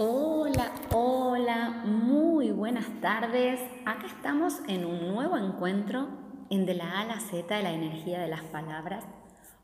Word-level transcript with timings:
Hola, 0.00 0.70
hola, 0.94 1.82
muy 1.84 2.52
buenas 2.52 2.86
tardes. 3.00 3.58
Acá 3.84 4.06
estamos 4.06 4.60
en 4.68 4.86
un 4.86 5.08
nuevo 5.08 5.36
encuentro 5.36 6.06
en 6.50 6.66
De 6.66 6.74
la 6.74 6.84
A 6.84 7.00
a 7.00 7.04
la 7.04 7.18
Z 7.18 7.52
de 7.52 7.64
la 7.64 7.72
energía 7.72 8.20
de 8.20 8.28
las 8.28 8.42
palabras 8.42 9.04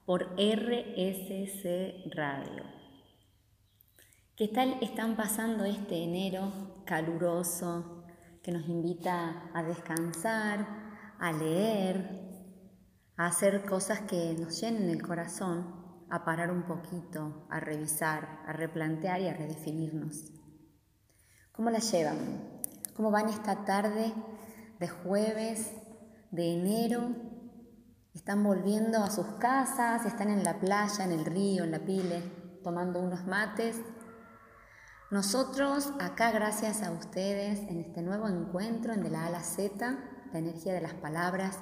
por 0.04 0.34
RSC 0.34 2.12
Radio. 2.16 2.64
¿Qué 4.36 4.48
tal 4.48 4.76
están 4.80 5.14
pasando 5.14 5.64
este 5.66 6.02
enero 6.02 6.82
caluroso 6.84 8.02
que 8.42 8.50
nos 8.50 8.68
invita 8.68 9.52
a 9.54 9.62
descansar, 9.62 10.66
a 11.20 11.30
leer, 11.30 12.10
a 13.16 13.26
hacer 13.26 13.64
cosas 13.64 14.00
que 14.00 14.34
nos 14.36 14.60
llenen 14.60 14.90
el 14.90 15.00
corazón 15.00 15.83
a 16.10 16.24
parar 16.24 16.50
un 16.50 16.62
poquito, 16.62 17.46
a 17.50 17.60
revisar, 17.60 18.40
a 18.46 18.52
replantear 18.52 19.20
y 19.20 19.28
a 19.28 19.34
redefinirnos. 19.34 20.32
¿Cómo 21.52 21.70
la 21.70 21.78
llevan? 21.78 22.60
¿Cómo 22.96 23.10
van 23.10 23.28
esta 23.28 23.64
tarde 23.64 24.12
de 24.78 24.88
jueves, 24.88 25.72
de 26.30 26.54
enero? 26.54 27.10
¿Están 28.14 28.42
volviendo 28.42 28.98
a 29.02 29.10
sus 29.10 29.26
casas? 29.38 30.06
¿Están 30.06 30.30
en 30.30 30.44
la 30.44 30.60
playa, 30.60 31.04
en 31.04 31.12
el 31.12 31.24
río, 31.24 31.64
en 31.64 31.72
la 31.72 31.80
pile, 31.80 32.22
tomando 32.62 33.00
unos 33.00 33.26
mates? 33.26 33.76
Nosotros 35.10 35.92
acá, 36.00 36.32
gracias 36.32 36.82
a 36.82 36.90
ustedes, 36.90 37.60
en 37.70 37.80
este 37.80 38.02
nuevo 38.02 38.26
encuentro 38.28 38.92
en 38.92 39.02
De 39.02 39.10
la 39.10 39.26
A 39.26 39.30
la 39.30 39.42
Z, 39.42 39.98
la 40.32 40.38
energía 40.38 40.72
de 40.72 40.80
las 40.80 40.94
palabras, 40.94 41.58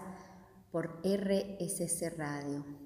por 0.70 1.02
RSC 1.04 2.16
Radio. 2.16 2.81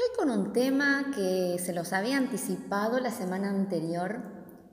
Hoy 0.00 0.16
con 0.16 0.30
un 0.30 0.54
tema 0.54 1.10
que 1.14 1.58
se 1.58 1.74
los 1.74 1.92
había 1.92 2.16
anticipado 2.16 3.00
la 3.00 3.10
semana 3.10 3.50
anterior, 3.50 4.22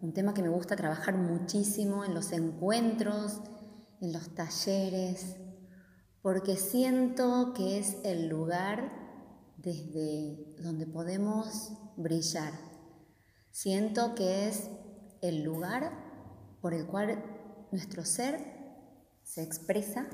un 0.02 0.14
tema 0.14 0.34
que 0.34 0.42
me 0.42 0.48
gusta 0.48 0.78
trabajar 0.78 1.18
muchísimo 1.18 2.06
en 2.06 2.14
los 2.14 2.32
encuentros, 2.32 3.42
en 4.00 4.14
los 4.14 4.34
talleres, 4.36 5.36
porque 6.22 6.56
siento 6.56 7.54
que 7.54 7.78
es 7.78 7.98
el 8.06 8.30
lugar 8.30 8.90
desde 9.58 10.56
donde 10.62 10.88
podemos 10.88 11.74
brillar. 11.98 12.54
Siento 13.52 14.16
que 14.16 14.48
es 14.48 14.70
el 15.22 15.44
lugar 15.44 15.92
por 16.62 16.74
el 16.74 16.86
cual 16.86 17.22
nuestro 17.74 18.06
ser 18.06 18.40
se 19.24 19.44
expresa 19.44 20.08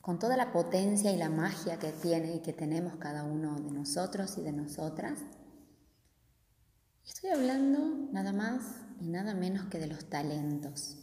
con 0.00 0.18
toda 0.18 0.36
la 0.36 0.52
potencia 0.52 1.12
y 1.12 1.16
la 1.16 1.28
magia 1.28 1.78
que 1.78 1.92
tiene 1.92 2.36
y 2.36 2.40
que 2.40 2.52
tenemos 2.52 2.96
cada 2.96 3.24
uno 3.24 3.56
de 3.60 3.70
nosotros 3.70 4.38
y 4.38 4.42
de 4.42 4.52
nosotras. 4.52 5.20
Estoy 7.04 7.30
hablando 7.30 8.08
nada 8.12 8.32
más 8.32 8.62
y 9.00 9.08
nada 9.08 9.34
menos 9.34 9.66
que 9.66 9.78
de 9.78 9.88
los 9.88 10.08
talentos. 10.08 10.96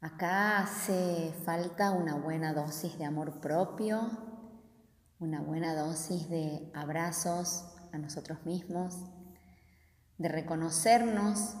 Acá 0.00 0.58
hace 0.58 1.34
falta 1.44 1.90
una 1.90 2.14
buena 2.14 2.54
dosis 2.54 2.96
de 2.98 3.04
amor 3.04 3.40
propio, 3.40 4.08
una 5.18 5.40
buena 5.40 5.74
dosis 5.74 6.30
de 6.30 6.70
abrazos 6.72 7.64
a 7.92 7.98
nosotros 7.98 8.46
mismos, 8.46 8.94
de 10.16 10.28
reconocernos 10.28 11.56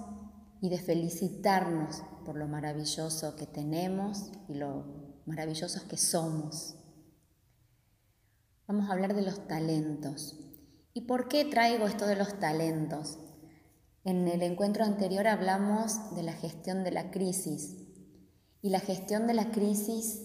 y 0.60 0.70
de 0.70 0.78
felicitarnos 0.78 2.02
por 2.24 2.36
lo 2.36 2.46
maravilloso 2.46 3.34
que 3.36 3.46
tenemos 3.46 4.30
y 4.48 4.54
lo 4.54 5.07
maravillosos 5.28 5.82
que 5.82 5.96
somos. 5.96 6.74
Vamos 8.66 8.88
a 8.88 8.92
hablar 8.92 9.14
de 9.14 9.22
los 9.22 9.46
talentos. 9.46 10.38
¿Y 10.94 11.02
por 11.02 11.28
qué 11.28 11.44
traigo 11.44 11.86
esto 11.86 12.06
de 12.06 12.16
los 12.16 12.38
talentos? 12.40 13.18
En 14.04 14.26
el 14.26 14.42
encuentro 14.42 14.84
anterior 14.84 15.26
hablamos 15.26 16.14
de 16.16 16.22
la 16.22 16.32
gestión 16.32 16.82
de 16.82 16.90
la 16.90 17.10
crisis. 17.10 17.76
Y 18.62 18.70
la 18.70 18.80
gestión 18.80 19.26
de 19.26 19.34
la 19.34 19.50
crisis 19.50 20.22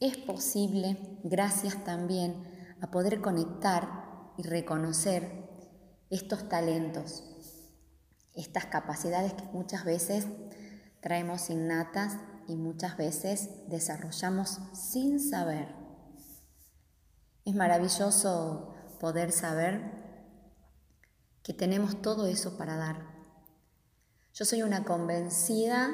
es 0.00 0.16
posible 0.16 0.98
gracias 1.22 1.84
también 1.84 2.44
a 2.80 2.90
poder 2.90 3.20
conectar 3.20 4.32
y 4.36 4.42
reconocer 4.42 5.48
estos 6.10 6.48
talentos, 6.48 7.24
estas 8.34 8.66
capacidades 8.66 9.32
que 9.34 9.44
muchas 9.52 9.84
veces 9.84 10.26
traemos 11.00 11.48
innatas 11.48 12.18
y 12.48 12.56
muchas 12.56 12.96
veces 12.96 13.50
desarrollamos 13.68 14.60
sin 14.72 15.20
saber. 15.20 15.74
Es 17.44 17.54
maravilloso 17.54 18.74
poder 19.00 19.32
saber 19.32 20.02
que 21.42 21.52
tenemos 21.52 22.00
todo 22.02 22.26
eso 22.26 22.56
para 22.56 22.76
dar. 22.76 23.12
Yo 24.32 24.44
soy 24.44 24.62
una 24.62 24.84
convencida 24.84 25.90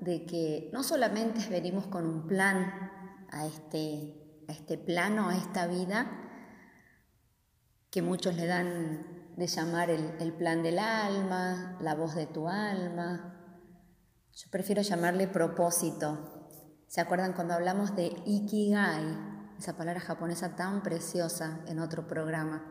de 0.00 0.26
que 0.26 0.70
no 0.72 0.82
solamente 0.82 1.46
venimos 1.50 1.86
con 1.86 2.06
un 2.06 2.26
plan 2.26 2.90
a 3.30 3.46
este, 3.46 4.44
a 4.48 4.52
este 4.52 4.78
plano, 4.78 5.28
a 5.28 5.36
esta 5.36 5.66
vida, 5.66 6.10
que 7.90 8.02
muchos 8.02 8.34
le 8.34 8.46
dan 8.46 9.34
de 9.36 9.46
llamar 9.46 9.90
el, 9.90 10.14
el 10.20 10.32
plan 10.32 10.62
del 10.62 10.78
alma, 10.78 11.78
la 11.80 11.94
voz 11.94 12.14
de 12.14 12.26
tu 12.26 12.48
alma, 12.48 13.39
yo 14.42 14.50
prefiero 14.50 14.80
llamarle 14.80 15.28
propósito. 15.28 16.18
¿Se 16.86 17.02
acuerdan 17.02 17.34
cuando 17.34 17.52
hablamos 17.52 17.94
de 17.94 18.06
ikigai? 18.24 19.54
Esa 19.58 19.76
palabra 19.76 20.00
japonesa 20.00 20.56
tan 20.56 20.82
preciosa 20.82 21.60
en 21.66 21.78
otro 21.78 22.06
programa. 22.06 22.64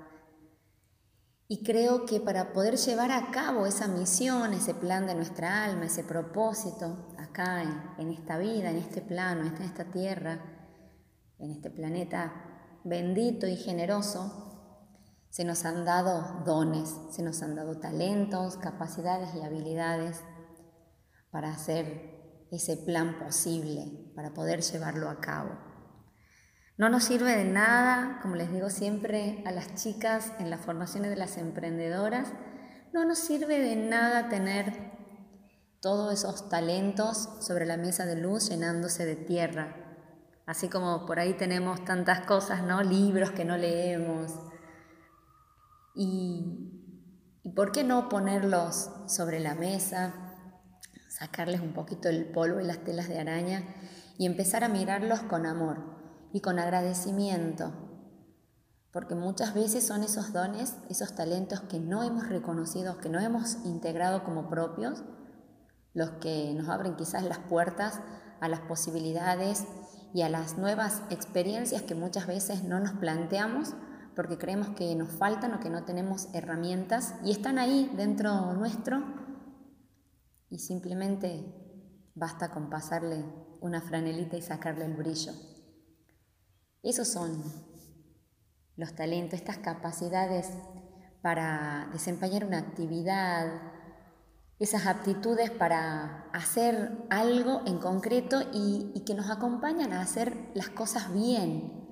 Y 1.48 1.64
creo 1.64 2.08
que 2.08 2.20
para 2.20 2.54
poder 2.54 2.78
llevar 2.78 3.12
a 3.12 3.30
cabo 3.30 3.68
esa 3.68 3.88
misión, 3.88 4.54
ese 4.54 4.74
plan 4.74 5.06
de 5.06 5.14
nuestra 5.14 5.64
alma, 5.64 5.86
ese 5.86 6.04
propósito, 6.04 7.14
acá 7.20 7.62
en, 8.00 8.10
esta 8.10 8.40
vida, 8.40 8.72
en 8.72 8.78
este 8.78 9.02
plano, 9.02 9.46
en 9.46 9.62
esta 9.62 9.86
tierra, 9.92 10.40
en 11.38 11.52
este 11.52 11.70
planeta 11.70 12.34
bendito 12.84 13.46
y 13.46 13.56
generoso, 13.56 14.48
se 15.30 15.44
nos 15.44 15.66
han 15.66 15.86
dado 15.86 16.42
dones, 16.46 16.96
se 17.12 17.22
nos 17.22 17.44
han 17.44 17.56
dado 17.56 17.80
talentos, 17.80 18.58
capacidades 18.58 19.36
y 19.36 19.42
habilidades 19.42 20.24
para 21.32 21.52
hacer 21.52 22.48
ese 22.52 22.78
plan 22.78 23.20
posible, 23.20 24.12
para 24.16 24.34
poder 24.34 24.62
llevarlo 24.62 25.10
a 25.10 25.20
cabo. 25.20 25.52
No 26.78 26.90
nos 26.90 27.04
sirve 27.04 27.36
de 27.36 27.44
nada, 27.44 28.20
como 28.22 28.36
les 28.36 28.52
digo 28.52 28.70
siempre 28.70 29.44
a 29.46 29.52
las 29.52 29.76
chicas 29.76 30.32
en 30.40 30.50
las 30.50 30.62
formaciones 30.62 31.10
de 31.10 31.18
las 31.18 31.38
emprendedoras, 31.38 32.30
no 32.94 33.06
nos 33.06 33.20
sirve 33.20 33.60
de 33.60 33.76
nada 33.76 34.30
tener 34.30 34.98
todos 35.82 36.14
esos 36.14 36.50
talentos 36.50 37.30
sobre 37.42 37.66
la 37.66 37.78
mesa 37.78 38.06
de 38.06 38.16
luz 38.16 38.50
llenándose 38.50 39.06
de 39.06 39.16
tierra. 39.16 39.76
Así 40.46 40.68
como 40.68 41.06
por 41.06 41.20
ahí 41.20 41.34
tenemos 41.34 41.86
tantas 41.86 42.22
cosas, 42.22 42.64
¿no? 42.64 42.82
Libros 42.82 43.32
que 43.32 43.46
no 43.46 43.58
leemos. 43.58 44.34
Y, 45.94 46.72
¿y 47.44 47.52
por 47.52 47.72
qué 47.72 47.84
no 47.84 48.10
ponerlos 48.10 48.90
sobre 49.08 49.40
la 49.40 49.54
mesa? 49.54 50.29
Sacarles 51.20 51.60
un 51.60 51.74
poquito 51.74 52.08
el 52.08 52.26
polvo 52.26 52.62
y 52.62 52.66
las 52.66 52.78
telas 52.86 53.10
de 53.10 53.20
araña 53.20 53.64
y 54.18 54.26
empezar 54.26 54.64
a 54.64 54.70
mirarlos 54.70 55.20
con 55.22 55.46
amor 55.46 55.78
y 56.32 56.40
con 56.40 56.60
agradecimiento, 56.60 57.74
porque 58.94 59.16
muchas 59.16 59.54
veces 59.54 59.86
son 59.86 60.04
esos 60.04 60.32
dones, 60.32 60.76
esos 60.90 61.16
talentos 61.16 61.60
que 61.62 61.80
no 61.80 62.04
hemos 62.04 62.30
reconocido, 62.30 63.00
que 63.00 63.10
no 63.10 63.20
hemos 63.20 63.58
integrado 63.66 64.24
como 64.24 64.50
propios, 64.50 65.04
los 65.94 66.12
que 66.22 66.54
nos 66.54 66.70
abren 66.70 66.96
quizás 66.96 67.24
las 67.24 67.40
puertas 67.40 68.00
a 68.40 68.48
las 68.48 68.62
posibilidades 68.62 69.66
y 70.14 70.22
a 70.22 70.30
las 70.30 70.58
nuevas 70.58 71.02
experiencias 71.10 71.82
que 71.82 71.96
muchas 71.96 72.28
veces 72.28 72.64
no 72.64 72.80
nos 72.80 72.94
planteamos 72.94 73.74
porque 74.16 74.38
creemos 74.38 74.70
que 74.70 74.96
nos 74.96 75.10
faltan 75.10 75.54
o 75.54 75.60
que 75.60 75.70
no 75.70 75.84
tenemos 75.84 76.30
herramientas 76.34 77.16
y 77.24 77.32
están 77.32 77.60
ahí 77.60 77.92
dentro 77.96 78.54
nuestro 78.54 79.19
y 80.50 80.60
simplemente 80.60 81.46
basta 82.16 82.52
con 82.52 82.70
pasarle 82.70 83.24
una 83.62 83.82
franelita 83.82 84.38
y 84.38 84.42
sacarle 84.42 84.86
el 84.86 84.96
brillo. 84.96 85.34
Esos 86.82 87.08
son 87.08 87.44
los 88.76 88.96
talentos, 88.96 89.40
estas 89.40 89.58
capacidades 89.58 90.48
para 91.22 91.90
desempeñar 91.92 92.46
una 92.46 92.60
actividad, 92.60 93.62
esas 94.60 94.88
aptitudes 94.88 95.52
para 95.52 96.30
hacer 96.34 97.06
algo 97.10 97.62
en 97.66 97.80
concreto 97.80 98.42
y, 98.54 99.04
que 99.06 99.14
nos 99.16 99.30
acompañan 99.30 99.94
a 99.94 100.02
hacer 100.02 100.52
las 100.54 100.70
cosas 100.70 101.14
bien. 101.14 101.88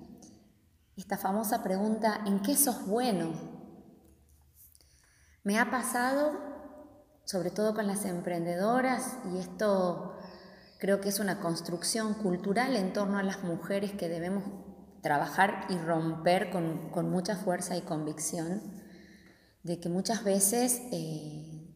Esta 0.95 1.18
famosa 1.18 1.63
pregunta, 1.63 2.21
¿en 2.25 2.42
qué 2.42 2.56
sos 2.56 2.86
bueno? 2.86 3.31
Me 5.44 5.57
ha 5.57 5.71
pasado 5.71 6.56
sobre 7.27 7.51
todo 7.51 7.74
con 7.74 7.88
las 7.88 8.06
emprendedoras, 8.06 9.18
y 9.33 9.38
esto 9.39 10.15
creo 10.79 11.01
que 11.01 11.09
es 11.09 11.19
una 11.19 11.41
construcción 11.41 12.13
cultural 12.13 12.77
en 12.77 12.94
torno 12.94 13.18
a 13.18 13.24
las 13.24 13.44
mujeres 13.44 13.91
que 13.91 14.07
debemos 14.07 14.45
trabajar 15.01 15.68
y 15.69 15.77
romper 15.77 16.50
con, 16.50 17.12
mucha 17.12 17.35
fuerza 17.35 17.75
y 17.75 17.81
convicción, 17.81 18.62
de 19.62 19.77
que 19.77 19.89
muchas 19.89 20.24
veces 20.24 20.81
eh, 20.94 21.75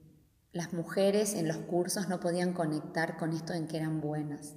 las 0.53 0.71
mujeres 0.71 1.33
en 1.33 1.49
los 1.49 1.57
cursos 1.57 2.07
no 2.07 2.21
podían 2.21 2.53
conectar 2.53 3.17
con 3.17 3.33
esto 3.33 3.51
en 3.51 3.67
que 3.67 3.75
eran 3.75 3.99
buenas. 3.99 4.53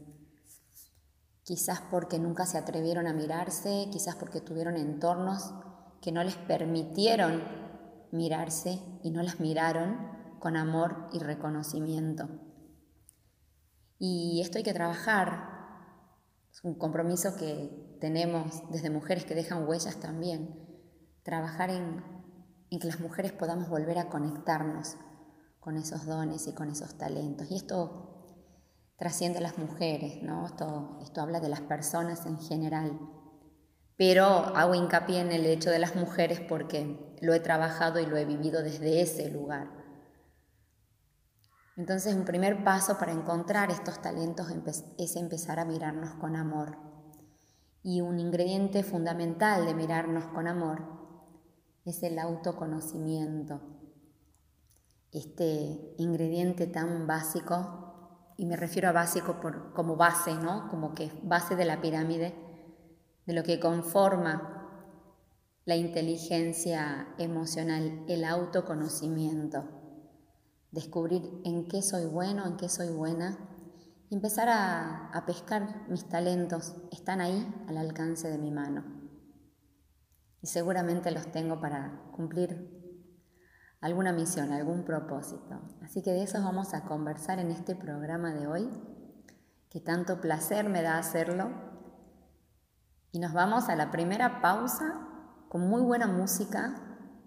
Quizás 1.43 1.81
porque 1.91 2.21
nunca 2.21 2.47
se 2.47 2.57
atrevieron 2.57 3.09
a 3.09 3.13
mirarse, 3.13 3.89
quizás 3.91 4.15
porque 4.15 4.41
tuvieron 4.41 4.77
entornos 4.77 5.53
que 6.01 6.13
no 6.13 6.23
les 6.23 6.37
permitieron 6.37 7.43
mirarse 8.13 8.79
y 9.03 9.11
no 9.11 9.21
las 9.25 9.41
miraron 9.41 10.14
con 10.45 10.59
amor 10.59 11.09
y 11.15 11.21
reconocimiento. 11.21 12.29
Y 13.99 14.43
esto 14.43 14.59
hay 14.59 14.63
que 14.63 14.75
trabajar, 14.75 15.49
es 16.53 16.63
un 16.63 16.75
compromiso 16.75 17.35
que 17.35 17.97
tenemos 17.99 18.63
desde 18.71 18.91
mujeres 18.91 19.25
que 19.25 19.35
dejan 19.35 19.67
huellas 19.67 20.01
también, 20.01 20.55
trabajar 21.23 21.71
en, 21.71 22.05
en 22.71 22.79
que 22.79 22.87
las 22.87 23.01
mujeres 23.01 23.33
podamos 23.33 23.71
volver 23.71 23.99
a 23.99 24.11
conectarnos 24.11 24.99
con 25.61 25.79
esos 25.79 26.05
dones 26.05 26.47
y 26.47 26.53
con 26.53 26.69
esos 26.69 26.99
talentos. 26.99 27.51
Y 27.51 27.57
esto 27.57 28.45
trasciende 28.99 29.39
a 29.39 29.43
las 29.45 29.57
mujeres, 29.57 30.23
¿no? 30.23 30.45
Esto, 30.45 30.99
esto 31.01 31.23
habla 31.23 31.41
de 31.41 31.49
las 31.49 31.63
personas 31.63 32.27
en 32.27 32.39
general. 32.39 33.01
Pero 33.97 34.27
hago 34.27 34.75
hincapié 34.75 35.21
en 35.21 35.33
el 35.33 35.47
hecho 35.47 35.71
de 35.71 35.79
las 35.79 35.97
mujeres 35.97 36.41
porque 36.41 37.17
lo 37.23 37.33
he 37.33 37.41
trabajado 37.41 37.99
y 37.99 38.05
lo 38.05 38.19
he 38.19 38.27
vivido 38.27 38.63
desde 38.63 39.01
ese 39.01 39.31
lugar. 39.31 39.84
Entonces, 41.77 42.15
un 42.15 42.25
primer 42.25 42.65
paso 42.65 42.99
para 42.99 43.13
encontrar 43.13 43.71
estos 43.71 44.01
talentos 44.01 44.47
es 44.99 45.17
empezar 45.17 45.59
a 45.59 45.65
mirarnos 45.65 46.15
con 46.15 46.37
amor. 46.37 46.79
Y 47.83 48.01
un 48.01 48.21
ingrediente 48.21 48.83
fundamental 48.83 49.67
de 49.67 49.75
mirarnos 49.75 50.27
con 50.27 50.47
amor 50.47 50.83
es 51.85 52.03
el 52.03 52.19
autoconocimiento 52.19 53.75
este 55.15 55.95
ingrediente 55.99 56.67
tan 56.67 57.07
básico, 57.07 58.33
y 58.37 58.47
me 58.47 58.57
refiero 58.57 58.89
a 58.89 58.93
básico 58.93 59.41
por, 59.41 59.73
como 59.73 59.95
base, 59.95 60.35
¿no? 60.35 60.69
Como 60.69 60.93
que 60.93 61.11
base 61.23 61.55
de 61.55 61.65
la 61.65 61.81
pirámide, 61.81 62.35
de 63.25 63.33
lo 63.33 63.45
que 63.45 63.61
conforma 63.61 64.51
la 65.65 65.77
inteligencia 65.77 67.15
emocional, 67.17 68.05
el 68.09 68.25
autoconocimiento, 68.25 69.84
descubrir 70.75 71.41
en 71.45 71.69
qué 71.69 71.81
soy 71.83 72.05
bueno, 72.05 72.45
en 72.47 72.57
qué 72.57 72.69
soy 72.69 72.89
buena, 72.89 73.39
y 74.11 74.17
empezar 74.17 74.49
a, 74.51 75.23
pescar 75.27 75.89
mis 75.89 76.09
talentos, 76.09 76.75
están 76.91 77.21
ahí 77.21 77.49
al 77.69 77.79
alcance 77.79 78.29
de 78.29 78.39
mi 78.39 78.51
mano. 78.51 78.85
Y 80.43 80.49
seguramente 80.49 81.11
los 81.11 81.33
tengo 81.33 81.61
para 81.61 82.03
cumplir 82.13 82.83
alguna 83.81 84.13
misión, 84.13 84.53
algún 84.53 84.85
propósito. 84.85 85.63
Así 85.83 86.03
que 86.03 86.13
de 86.13 86.25
eso 86.25 86.43
vamos 86.43 86.75
a 86.75 86.85
conversar 86.85 87.39
en 87.39 87.51
este 87.51 87.75
programa 87.75 88.35
de 88.35 88.47
hoy, 88.47 88.69
que 89.71 89.81
tanto 89.81 90.21
placer 90.21 90.69
me 90.69 90.83
da 90.83 90.99
hacerlo. 90.99 91.51
Y 93.11 93.21
nos 93.21 93.33
vamos 93.33 93.69
a 93.69 93.77
la 93.77 93.91
primera 93.91 94.43
pausa 94.43 95.09
con 95.49 95.69
muy 95.69 95.81
buena 95.81 96.07
música 96.07 96.84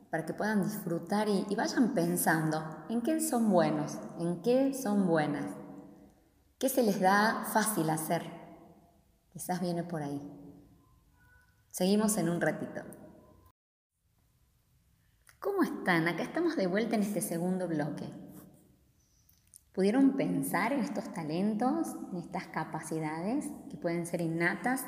para 0.09 0.25
que 0.25 0.33
puedan 0.33 0.63
disfrutar 0.63 1.27
y, 1.27 1.43
vayan 1.55 1.93
pensando 1.93 2.85
en 2.89 3.01
qué 3.01 3.19
son 3.19 3.49
buenos, 3.49 3.97
en 4.19 4.41
qué 4.41 4.73
son 4.73 5.07
buenas, 5.07 5.45
qué 6.59 6.69
se 6.69 6.83
les 6.83 6.99
da 6.99 7.45
fácil 7.51 7.89
hacer. 7.89 8.23
Quizás 9.31 9.59
viene 9.61 9.83
por 9.83 10.01
ahí. 10.01 10.21
Seguimos 11.71 12.17
en 12.17 12.29
un 12.29 12.41
ratito. 12.41 12.81
¿Cómo 15.39 15.61
están? 15.61 16.07
Acá 16.07 16.23
estamos 16.23 16.55
de 16.55 16.67
vuelta 16.67 16.95
en 16.95 17.03
este 17.03 17.21
segundo 17.21 17.67
bloque. 17.67 18.05
¿Pudieron 19.73 20.17
pensar 20.17 20.73
en 20.73 20.79
estos 20.79 21.13
talentos, 21.13 21.95
en 22.11 22.17
estas 22.17 22.47
capacidades 22.47 23.45
que 23.69 23.77
pueden 23.77 24.07
ser 24.07 24.21
innatas 24.21 24.85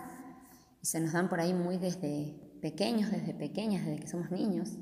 y 0.81 0.87
se 0.87 0.99
nos 0.99 1.11
dan 1.11 1.29
por 1.29 1.39
ahí 1.39 1.53
muy 1.53 1.77
desde 1.77 2.57
pequeños, 2.59 3.11
desde 3.11 3.35
pequeñas, 3.35 3.85
desde 3.85 3.99
que 3.99 4.07
somos 4.07 4.31
niños? 4.31 4.79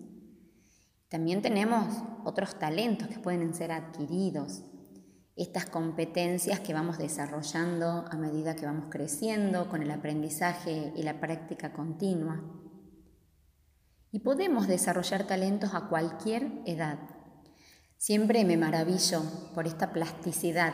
También 1.09 1.42
tenemos 1.42 2.04
otros 2.25 2.59
talentos 2.59 3.07
que 3.07 3.19
pueden 3.19 3.54
ser 3.54 3.71
adquiridos, 3.71 4.63
estas 5.38 5.65
competencias 5.65 6.59
que 6.59 6.74
vamos 6.74 6.98
desarrollando 6.98 8.06
a 8.09 8.15
medida 8.18 8.56
que 8.56 8.65
vamos 8.65 8.89
creciendo 8.89 9.69
con 9.69 9.81
el 9.83 9.92
aprendizaje 9.92 10.92
y 10.95 11.04
la 11.04 11.19
práctica 11.19 11.71
continua. 11.71 12.44
Y 14.12 14.19
podemos 14.19 14.68
desarrollar 14.68 15.25
talentos 15.25 15.74
a 15.74 15.88
cualquier 15.88 16.51
edad. 16.65 16.98
Siempre 17.98 18.44
me 18.45 18.57
maravillo 18.57 19.21
por 19.54 19.68
esta 19.68 19.94
plasticidad 19.94 20.74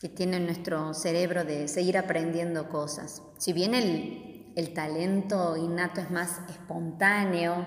que 0.00 0.08
tiene 0.08 0.40
nuestro 0.40 0.94
cerebro 0.94 1.44
de 1.44 1.68
seguir 1.68 1.98
aprendiendo 1.98 2.68
cosas. 2.68 3.22
Si 3.38 3.52
bien 3.52 3.74
el, 3.74 4.52
el 4.56 4.72
talento 4.72 5.56
innato 5.56 6.00
es 6.00 6.10
más 6.10 6.40
espontáneo, 6.48 7.66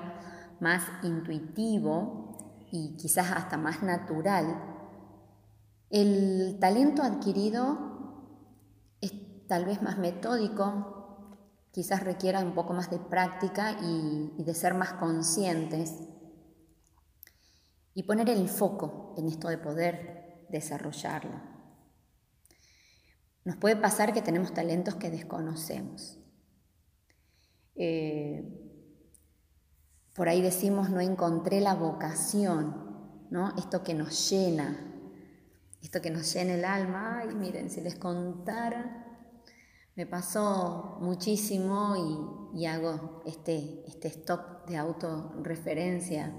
más 0.65 0.81
intuitivo 1.03 2.65
y 2.71 2.97
quizás 2.97 3.31
hasta 3.31 3.55
más 3.55 3.83
natural, 3.83 4.63
el 5.91 6.57
talento 6.59 7.03
adquirido 7.03 8.41
es 8.99 9.13
tal 9.47 9.65
vez 9.65 9.83
más 9.83 9.99
metódico, 9.99 11.37
quizás 11.71 12.01
requiera 12.03 12.39
un 12.39 12.55
poco 12.55 12.73
más 12.73 12.89
de 12.89 12.97
práctica 12.97 13.77
y, 13.79 14.33
de 14.43 14.53
ser 14.55 14.73
más 14.73 14.93
conscientes 14.93 15.93
y 17.93 18.01
poner 18.01 18.27
el 18.31 18.49
foco 18.49 19.13
en 19.17 19.27
esto 19.27 19.49
de 19.49 19.59
poder 19.59 20.47
desarrollarlo. 20.49 21.39
Nos 23.43 23.57
puede 23.57 23.75
pasar 23.75 24.13
que 24.13 24.23
tenemos 24.23 24.51
talentos 24.51 24.95
que 24.95 25.11
desconocemos. 25.11 26.17
Eh, 27.75 28.64
por 30.15 30.29
ahí 30.29 30.41
decimos, 30.41 30.89
no 30.89 31.01
encontré 31.01 31.61
la 31.61 31.75
vocación, 31.75 33.27
¿no? 33.29 33.53
Esto 33.57 33.83
que 33.83 33.93
nos 33.93 34.29
llena, 34.29 34.77
esto 35.81 36.01
que 36.01 36.09
nos 36.09 36.33
llena 36.33 36.53
el 36.55 36.65
alma. 36.65 37.19
Ay, 37.19 37.35
miren, 37.35 37.69
si 37.69 37.81
les 37.81 37.95
contara 37.95 39.05
me 39.95 40.05
pasó 40.05 40.97
muchísimo 40.99 42.51
y, 42.53 42.65
hago 42.65 43.21
este, 43.25 43.83
este 43.87 44.09
stop 44.09 44.67
de 44.67 44.75
autorreferencia 44.75 46.33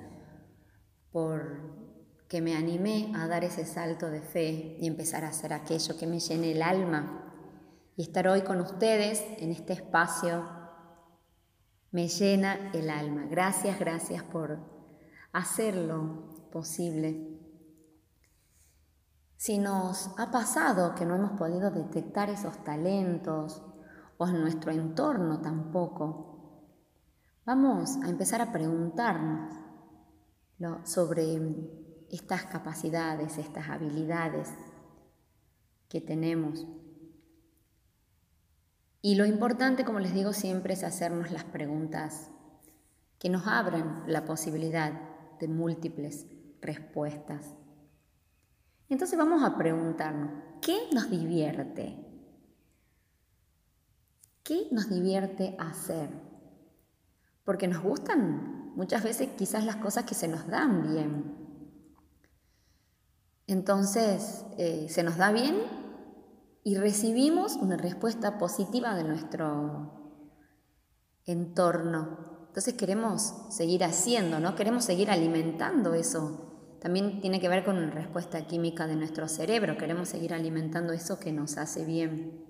porque 1.10 2.42
me 2.42 2.54
animé 2.54 3.12
a 3.16 3.26
dar 3.26 3.44
ese 3.44 3.64
salto 3.64 4.10
de 4.10 4.20
fe 4.20 4.76
y 4.78 4.86
empezar 4.86 5.24
a 5.24 5.28
hacer 5.28 5.54
aquello 5.54 5.96
que 5.96 6.06
me 6.06 6.20
llene 6.20 6.52
el 6.52 6.60
alma. 6.60 7.22
Y 7.96 8.02
estar 8.02 8.28
hoy 8.28 8.42
con 8.42 8.60
ustedes 8.60 9.24
en 9.38 9.52
este 9.52 9.72
espacio 9.72 10.46
me 11.90 12.08
llena 12.08 12.70
el 12.72 12.90
alma. 12.90 13.26
Gracias, 13.30 13.78
gracias 13.78 14.22
por 14.24 14.58
hacerlo 15.32 16.48
posible. 16.50 17.36
Si 19.36 19.58
nos 19.58 20.10
ha 20.18 20.30
pasado 20.30 20.94
que 20.94 21.04
no 21.04 21.14
hemos 21.14 21.32
podido 21.32 21.70
detectar 21.70 22.30
esos 22.30 22.64
talentos 22.64 23.62
o 24.18 24.26
en 24.26 24.40
nuestro 24.40 24.72
entorno 24.72 25.40
tampoco, 25.40 26.64
vamos 27.44 27.96
a 28.02 28.08
empezar 28.08 28.40
a 28.40 28.50
preguntarnos 28.50 29.54
sobre 30.84 31.38
estas 32.10 32.44
capacidades, 32.44 33.36
estas 33.36 33.68
habilidades 33.68 34.48
que 35.88 36.00
tenemos. 36.00 36.66
Y 39.06 39.14
lo 39.14 39.24
importante, 39.24 39.84
como 39.84 40.00
les 40.00 40.12
digo 40.12 40.32
siempre, 40.32 40.74
es 40.74 40.82
hacernos 40.82 41.30
las 41.30 41.44
preguntas 41.44 42.28
que 43.20 43.28
nos 43.28 43.46
abren 43.46 44.02
la 44.08 44.24
posibilidad 44.24 44.90
de 45.38 45.46
múltiples 45.46 46.26
respuestas. 46.60 47.54
Entonces 48.88 49.16
vamos 49.16 49.44
a 49.44 49.56
preguntarnos, 49.56 50.32
¿qué 50.60 50.88
nos 50.92 51.08
divierte? 51.08 52.04
¿Qué 54.42 54.66
nos 54.72 54.90
divierte 54.90 55.54
hacer? 55.56 56.10
Porque 57.44 57.68
nos 57.68 57.84
gustan 57.84 58.74
muchas 58.74 59.04
veces 59.04 59.28
quizás 59.38 59.64
las 59.64 59.76
cosas 59.76 60.02
que 60.02 60.16
se 60.16 60.26
nos 60.26 60.48
dan 60.48 60.82
bien. 60.82 61.36
Entonces 63.46 64.44
eh, 64.58 64.88
se 64.88 65.04
nos 65.04 65.16
da 65.16 65.30
bien 65.30 65.85
y 66.66 66.74
recibimos 66.74 67.54
una 67.54 67.76
respuesta 67.76 68.38
positiva 68.38 68.96
de 68.96 69.04
nuestro 69.04 70.24
entorno. 71.24 72.48
Entonces 72.48 72.74
queremos 72.74 73.34
seguir 73.50 73.84
haciendo, 73.84 74.40
¿no? 74.40 74.56
Queremos 74.56 74.84
seguir 74.84 75.10
alimentando 75.12 75.94
eso 75.94 76.46
también 76.80 77.20
tiene 77.20 77.40
que 77.40 77.48
ver 77.48 77.64
con 77.64 77.78
una 77.78 77.90
respuesta 77.90 78.46
química 78.46 78.86
de 78.86 78.94
nuestro 78.96 79.26
cerebro. 79.26 79.76
Queremos 79.76 80.08
seguir 80.08 80.32
alimentando 80.34 80.92
eso 80.92 81.18
que 81.18 81.32
nos 81.32 81.56
hace 81.56 81.84
bien. 81.84 82.44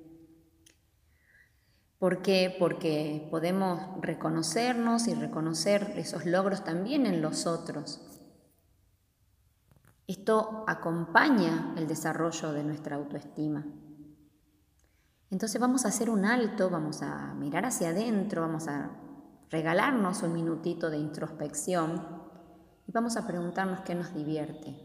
¿Por 1.99 2.21
qué? 2.21 2.55
Porque 2.59 3.29
podemos 3.31 3.81
reconocernos 4.03 5.09
y 5.09 5.15
reconocer 5.15 5.95
esos 5.97 6.27
logros 6.27 6.65
también 6.65 7.07
en 7.07 7.23
los 7.23 7.47
otros. 7.47 8.03
Esto 10.07 10.65
acompaña 10.67 11.75
el 11.79 11.87
desarrollo 11.87 12.53
de 12.53 12.63
nuestra 12.63 12.97
autoestima. 12.97 13.65
Entonces 15.31 15.61
vamos 15.61 15.85
a 15.85 15.89
hacer 15.89 16.09
un 16.09 16.25
alto, 16.25 16.71
vamos 16.71 17.03
a 17.03 17.35
mirar 17.35 17.67
hacia 17.67 17.89
adentro, 17.89 18.43
vamos 18.43 18.69
a 18.69 18.91
regalarnos 19.51 20.23
un 20.23 20.33
minutito 20.33 20.89
de 20.89 20.99
introspección 20.99 22.05
y 22.87 22.93
vamos 22.93 23.17
a 23.17 23.27
preguntarnos 23.27 23.81
qué 23.81 23.95
nos 23.95 24.15
divierte. 24.15 24.77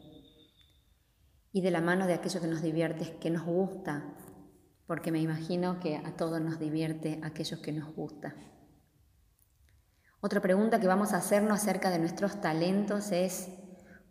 Y 1.52 1.62
de 1.62 1.72
la 1.72 1.82
mano 1.82 2.08
de 2.08 2.16
aquello 2.16 2.42
que 2.42 2.48
nos 2.48 2.62
divierte, 2.62 3.18
qué 3.20 3.30
nos 3.30 3.46
gusta, 3.46 4.16
porque 4.88 5.12
me 5.12 5.20
imagino 5.20 5.80
que 5.80 5.98
a 5.98 6.16
todos 6.16 6.42
nos 6.42 6.60
divierte 6.60 7.20
aquello 7.24 7.62
que 7.62 7.72
nos 7.72 7.94
gusta. 7.94 8.34
Otra 10.22 10.42
pregunta 10.42 10.80
que 10.80 10.88
vamos 10.88 11.14
a 11.14 11.18
hacernos 11.18 11.60
acerca 11.62 11.90
de 11.90 12.00
nuestros 12.00 12.42
talentos 12.42 13.12
es, 13.12 13.50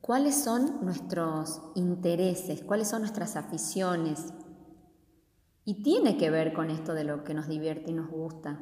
¿cuáles 0.01 0.43
son 0.43 0.85
nuestros 0.85 1.61
intereses? 1.75 2.63
¿Cuáles 2.63 2.89
son 2.89 3.03
nuestras 3.03 3.37
aficiones? 3.37 4.33
Y 5.71 5.85
tiene 5.85 6.17
que 6.17 6.31
ver 6.31 6.53
con 6.53 6.69
esto 6.69 6.95
de 6.95 7.05
lo 7.05 7.23
que 7.23 7.33
nos 7.33 7.47
divierte 7.47 7.93
y 7.93 7.95
nos 7.95 8.11
gusta. 8.11 8.59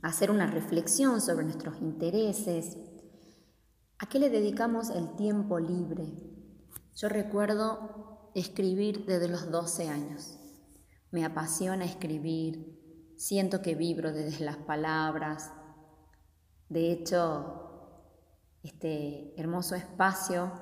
Hacer 0.00 0.30
una 0.30 0.46
reflexión 0.46 1.20
sobre 1.20 1.44
nuestros 1.44 1.80
intereses. 1.80 2.78
¿A 3.98 4.06
qué 4.08 4.20
le 4.20 4.30
dedicamos 4.30 4.90
el 4.90 5.16
tiempo 5.16 5.58
libre? 5.58 6.04
Yo 6.94 7.08
recuerdo 7.08 8.30
escribir 8.36 9.06
desde 9.06 9.26
los 9.26 9.50
12 9.50 9.88
años. 9.88 10.38
Me 11.10 11.24
apasiona 11.24 11.84
escribir. 11.84 13.12
Siento 13.16 13.60
que 13.60 13.74
vibro 13.74 14.12
desde 14.12 14.44
las 14.44 14.58
palabras. 14.58 15.50
De 16.68 16.92
hecho, 16.92 17.90
este 18.62 19.34
hermoso 19.36 19.74
espacio 19.74 20.52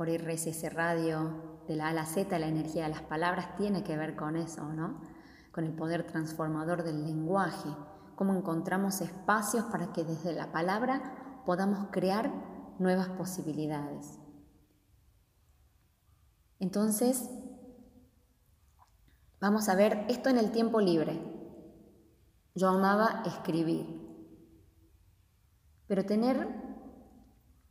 por 0.00 0.08
RSS 0.08 0.72
Radio 0.72 1.60
de 1.68 1.76
la 1.76 1.88
A 1.88 1.92
la 1.92 2.06
Z, 2.06 2.38
la 2.38 2.46
energía 2.46 2.84
de 2.84 2.88
las 2.88 3.02
palabras, 3.02 3.54
tiene 3.58 3.84
que 3.84 3.98
ver 3.98 4.16
con 4.16 4.34
eso, 4.34 4.64
¿no? 4.72 4.98
Con 5.52 5.64
el 5.64 5.74
poder 5.74 6.04
transformador 6.06 6.84
del 6.84 7.04
lenguaje, 7.04 7.68
cómo 8.16 8.34
encontramos 8.34 9.02
espacios 9.02 9.66
para 9.66 9.92
que 9.92 10.02
desde 10.02 10.32
la 10.32 10.52
palabra 10.52 11.42
podamos 11.44 11.88
crear 11.90 12.32
nuevas 12.78 13.10
posibilidades. 13.10 14.18
Entonces, 16.60 17.28
vamos 19.38 19.68
a 19.68 19.74
ver 19.74 20.06
esto 20.08 20.30
en 20.30 20.38
el 20.38 20.50
tiempo 20.50 20.80
libre. 20.80 21.20
Yo 22.54 22.70
amaba 22.70 23.22
escribir, 23.26 24.00
pero 25.86 26.06
tener 26.06 26.69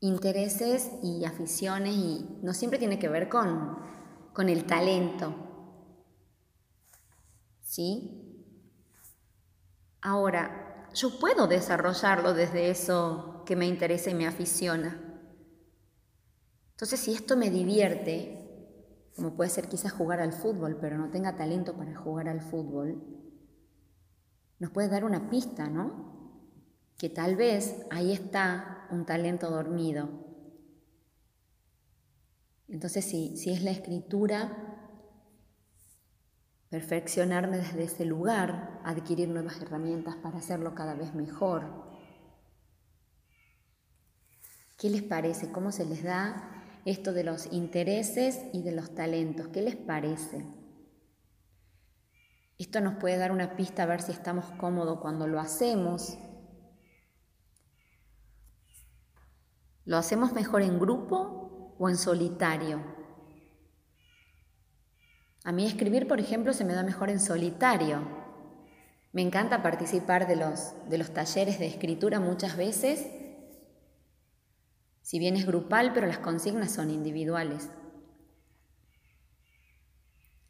intereses 0.01 0.91
y 1.03 1.25
aficiones 1.25 1.95
y 1.95 2.39
no 2.41 2.53
siempre 2.53 2.79
tiene 2.79 2.99
que 2.99 3.09
ver 3.09 3.29
con, 3.29 3.79
con 4.33 4.49
el 4.49 4.65
talento. 4.65 5.33
¿Sí? 7.61 8.25
Ahora, 10.01 10.87
yo 10.93 11.19
puedo 11.19 11.47
desarrollarlo 11.47 12.33
desde 12.33 12.69
eso 12.69 13.43
que 13.45 13.55
me 13.55 13.67
interesa 13.67 14.09
y 14.09 14.15
me 14.15 14.27
aficiona. 14.27 14.99
Entonces, 16.71 16.99
si 16.99 17.13
esto 17.13 17.35
me 17.35 17.49
divierte, 17.49 19.11
como 19.15 19.35
puede 19.35 19.49
ser 19.49 19.67
quizás 19.67 19.91
jugar 19.91 20.21
al 20.21 20.31
fútbol, 20.31 20.77
pero 20.79 20.97
no 20.97 21.09
tenga 21.09 21.35
talento 21.35 21.75
para 21.75 21.95
jugar 21.95 22.29
al 22.29 22.41
fútbol, 22.41 23.03
nos 24.59 24.71
puede 24.71 24.87
dar 24.87 25.03
una 25.03 25.29
pista, 25.29 25.67
¿no? 25.67 26.47
Que 26.97 27.09
tal 27.09 27.35
vez 27.35 27.85
ahí 27.91 28.13
está 28.13 28.78
un 28.91 29.05
talento 29.05 29.49
dormido. 29.49 30.09
Entonces, 32.67 33.05
si, 33.05 33.35
si 33.37 33.51
es 33.51 33.63
la 33.63 33.71
escritura, 33.71 34.69
perfeccionarme 36.69 37.57
desde 37.57 37.83
ese 37.83 38.05
lugar, 38.05 38.79
adquirir 38.83 39.29
nuevas 39.29 39.59
herramientas 39.61 40.15
para 40.17 40.37
hacerlo 40.37 40.75
cada 40.75 40.93
vez 40.93 41.15
mejor. 41.15 41.89
¿Qué 44.77 44.89
les 44.89 45.01
parece? 45.01 45.51
¿Cómo 45.51 45.71
se 45.71 45.85
les 45.85 46.03
da 46.03 46.63
esto 46.85 47.11
de 47.11 47.23
los 47.23 47.51
intereses 47.51 48.39
y 48.53 48.61
de 48.61 48.71
los 48.71 48.93
talentos? 48.95 49.47
¿Qué 49.49 49.61
les 49.61 49.75
parece? 49.75 50.45
Esto 52.57 52.81
nos 52.81 52.95
puede 52.95 53.17
dar 53.17 53.31
una 53.31 53.55
pista 53.55 53.83
a 53.83 53.87
ver 53.87 54.01
si 54.01 54.11
estamos 54.11 54.45
cómodos 54.57 54.99
cuando 54.99 55.27
lo 55.27 55.39
hacemos 55.39 56.17
¿Lo 59.85 59.97
hacemos 59.97 60.33
mejor 60.33 60.61
en 60.61 60.79
grupo 60.79 61.75
o 61.77 61.89
en 61.89 61.97
solitario? 61.97 62.83
A 65.43 65.51
mí 65.51 65.65
escribir, 65.65 66.07
por 66.07 66.19
ejemplo, 66.19 66.53
se 66.53 66.65
me 66.65 66.73
da 66.73 66.83
mejor 66.83 67.09
en 67.09 67.19
solitario. 67.19 68.01
Me 69.11 69.21
encanta 69.21 69.63
participar 69.63 70.27
de 70.27 70.35
los, 70.35 70.73
de 70.89 70.97
los 70.97 71.11
talleres 71.13 71.57
de 71.59 71.67
escritura 71.67 72.19
muchas 72.19 72.55
veces, 72.55 73.07
si 75.01 75.17
bien 75.17 75.35
es 75.35 75.47
grupal, 75.47 75.91
pero 75.93 76.05
las 76.05 76.19
consignas 76.19 76.71
son 76.71 76.91
individuales. 76.91 77.69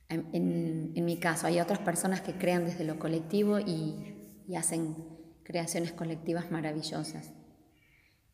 En, 0.10 1.06
mi 1.06 1.18
caso, 1.20 1.48
hay 1.48 1.62
otras 1.62 1.80
personas 1.80 2.20
que 2.22 2.34
crean 2.34 2.66
desde 2.66 2.84
lo 2.84 3.00
colectivo 3.00 3.60
y, 3.60 4.44
y 4.48 4.56
hacen 4.56 4.96
creaciones 5.44 5.94
colectivas 5.94 6.52
maravillosas. 6.52 7.32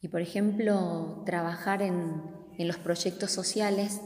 Y 0.06 0.08
por 0.08 0.22
ejemplo, 0.22 1.24
trabajar 1.26 1.82
en, 1.82 2.22
los 2.60 2.78
proyectos 2.78 3.32
sociales, 3.32 4.02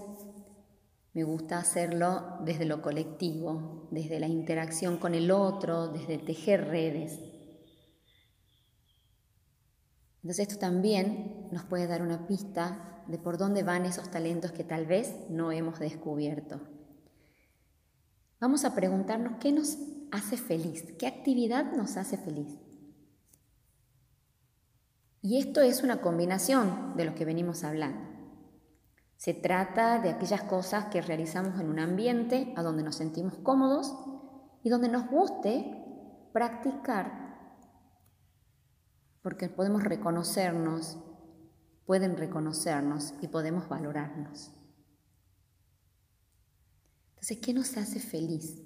me 1.12 1.26
gusta 1.26 1.58
hacerlo 1.58 2.38
desde 2.46 2.64
lo 2.64 2.82
colectivo, 2.82 3.90
desde 3.92 4.22
la 4.22 4.28
interacción 4.28 4.96
con 4.96 5.14
el 5.14 5.30
otro, 5.30 5.90
desde 5.90 6.18
tejer 6.18 6.70
redes. 6.70 7.20
Entonces 10.24 10.48
esto 10.48 10.58
también 10.58 11.50
nos 11.52 11.66
puede 11.66 11.86
dar 11.86 12.02
una 12.02 12.28
pista 12.28 13.04
de 13.08 13.18
por 13.18 13.38
dónde 13.38 13.64
van 13.64 13.86
esos 13.86 14.10
talentos 14.10 14.54
que 14.54 14.64
tal 14.64 14.86
vez 14.86 15.14
no 15.30 15.52
hemos 15.52 15.80
descubierto. 15.80 16.62
Vamos 18.40 18.64
a 18.64 18.74
preguntarnos 18.74 19.34
qué 19.42 19.52
nos 19.52 19.78
hace 20.14 20.38
feliz, 20.38 20.94
qué 20.98 21.08
actividad 21.08 21.74
nos 21.74 21.98
hace 21.98 22.18
feliz. 22.18 22.69
Y 25.22 25.38
esto 25.38 25.62
es 25.62 25.84
una 25.84 26.02
combinación 26.02 26.96
de 26.96 27.06
lo 27.06 27.16
que 27.16 27.26
venimos 27.26 27.64
hablando. 27.64 28.08
Se 29.18 29.34
trata 29.34 30.00
de 30.00 30.12
aquellas 30.12 30.44
cosas 30.44 30.86
que 30.86 31.02
realizamos 31.02 31.60
en 31.60 31.70
un 31.70 31.80
ambiente 31.80 32.54
a 32.56 32.64
donde 32.64 32.84
nos 32.84 32.96
sentimos 32.96 33.36
cómodos 33.40 33.94
y 34.64 34.70
donde 34.70 34.88
nos 34.88 35.08
guste 35.10 35.76
practicar, 36.32 37.38
porque 39.22 39.50
podemos 39.50 39.84
reconocernos, 39.84 40.98
pueden 41.86 42.16
reconocernos 42.16 43.14
y 43.22 43.28
podemos 43.28 43.68
valorarnos. 43.68 44.52
Entonces, 47.10 47.40
¿qué 47.40 47.54
nos 47.54 47.76
hace 47.76 48.00
feliz? 48.00 48.64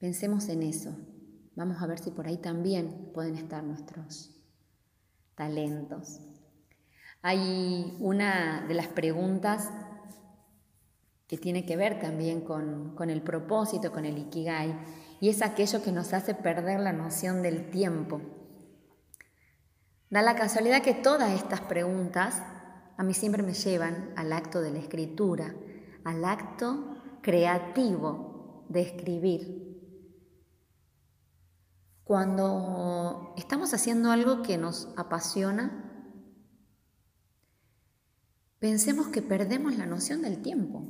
Pensemos 0.00 0.48
en 0.48 0.64
eso. 0.64 0.96
Vamos 1.56 1.82
a 1.82 1.86
ver 1.86 1.98
si 1.98 2.10
por 2.10 2.26
ahí 2.26 2.36
también 2.36 3.10
pueden 3.12 3.36
estar 3.36 3.62
nuestros 3.62 4.30
talentos. 5.34 6.20
Hay 7.22 7.96
una 8.00 8.64
de 8.66 8.74
las 8.74 8.88
preguntas 8.88 9.68
que 11.26 11.36
tiene 11.38 11.64
que 11.64 11.76
ver 11.76 12.00
también 12.00 12.40
con, 12.40 12.94
con, 12.96 13.10
el 13.10 13.22
propósito, 13.22 13.92
con 13.92 14.04
el 14.04 14.18
ikigai, 14.18 14.74
y 15.20 15.28
es 15.28 15.42
aquello 15.42 15.82
que 15.82 15.92
nos 15.92 16.12
hace 16.12 16.34
perder 16.34 16.80
la 16.80 16.92
noción 16.92 17.42
del 17.42 17.70
tiempo. 17.70 18.20
Da 20.08 20.22
la 20.22 20.34
casualidad 20.34 20.82
que 20.82 20.94
todas 20.94 21.30
estas 21.32 21.60
preguntas 21.60 22.42
a 22.96 23.02
mí 23.02 23.14
siempre 23.14 23.42
me 23.42 23.54
llevan 23.54 24.12
al 24.16 24.32
acto 24.32 24.60
de 24.60 24.72
la 24.72 24.78
escritura, 24.78 25.54
al 26.04 26.24
acto 26.24 26.96
creativo 27.22 28.64
de 28.68 28.80
escribir, 28.82 29.69
cuando 32.10 33.34
estamos 33.36 33.72
haciendo 33.72 34.10
algo 34.10 34.42
que 34.42 34.58
nos 34.58 34.88
apasiona, 34.96 36.18
pensemos 38.58 39.06
que 39.06 39.22
perdemos 39.22 39.78
la 39.78 39.86
noción 39.86 40.20
del 40.20 40.42
tiempo. 40.42 40.82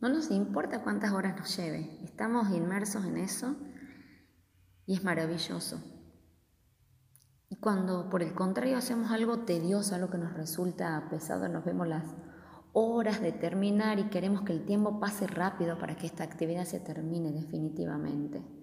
No 0.00 0.08
nos 0.08 0.30
importa 0.30 0.84
cuántas 0.84 1.10
horas 1.10 1.36
nos 1.36 1.56
lleve, 1.56 1.98
estamos 2.04 2.50
inmersos 2.50 3.04
en 3.04 3.16
eso 3.16 3.56
y 4.86 4.94
es 4.94 5.02
maravilloso. 5.02 5.82
Y 7.48 7.56
cuando 7.56 8.08
por 8.08 8.22
el 8.22 8.32
contrario 8.32 8.78
hacemos 8.78 9.10
algo 9.10 9.40
tedioso, 9.40 9.96
algo 9.96 10.08
que 10.08 10.18
nos 10.18 10.34
resulta 10.34 11.08
pesado, 11.10 11.48
nos 11.48 11.64
vemos 11.64 11.88
las 11.88 12.04
horas 12.74 13.20
de 13.20 13.32
terminar 13.32 13.98
y 13.98 14.04
queremos 14.04 14.42
que 14.42 14.52
el 14.52 14.64
tiempo 14.64 15.00
pase 15.00 15.26
rápido 15.26 15.80
para 15.80 15.96
que 15.96 16.06
esta 16.06 16.22
actividad 16.22 16.64
se 16.64 16.78
termine 16.78 17.32
definitivamente. 17.32 18.59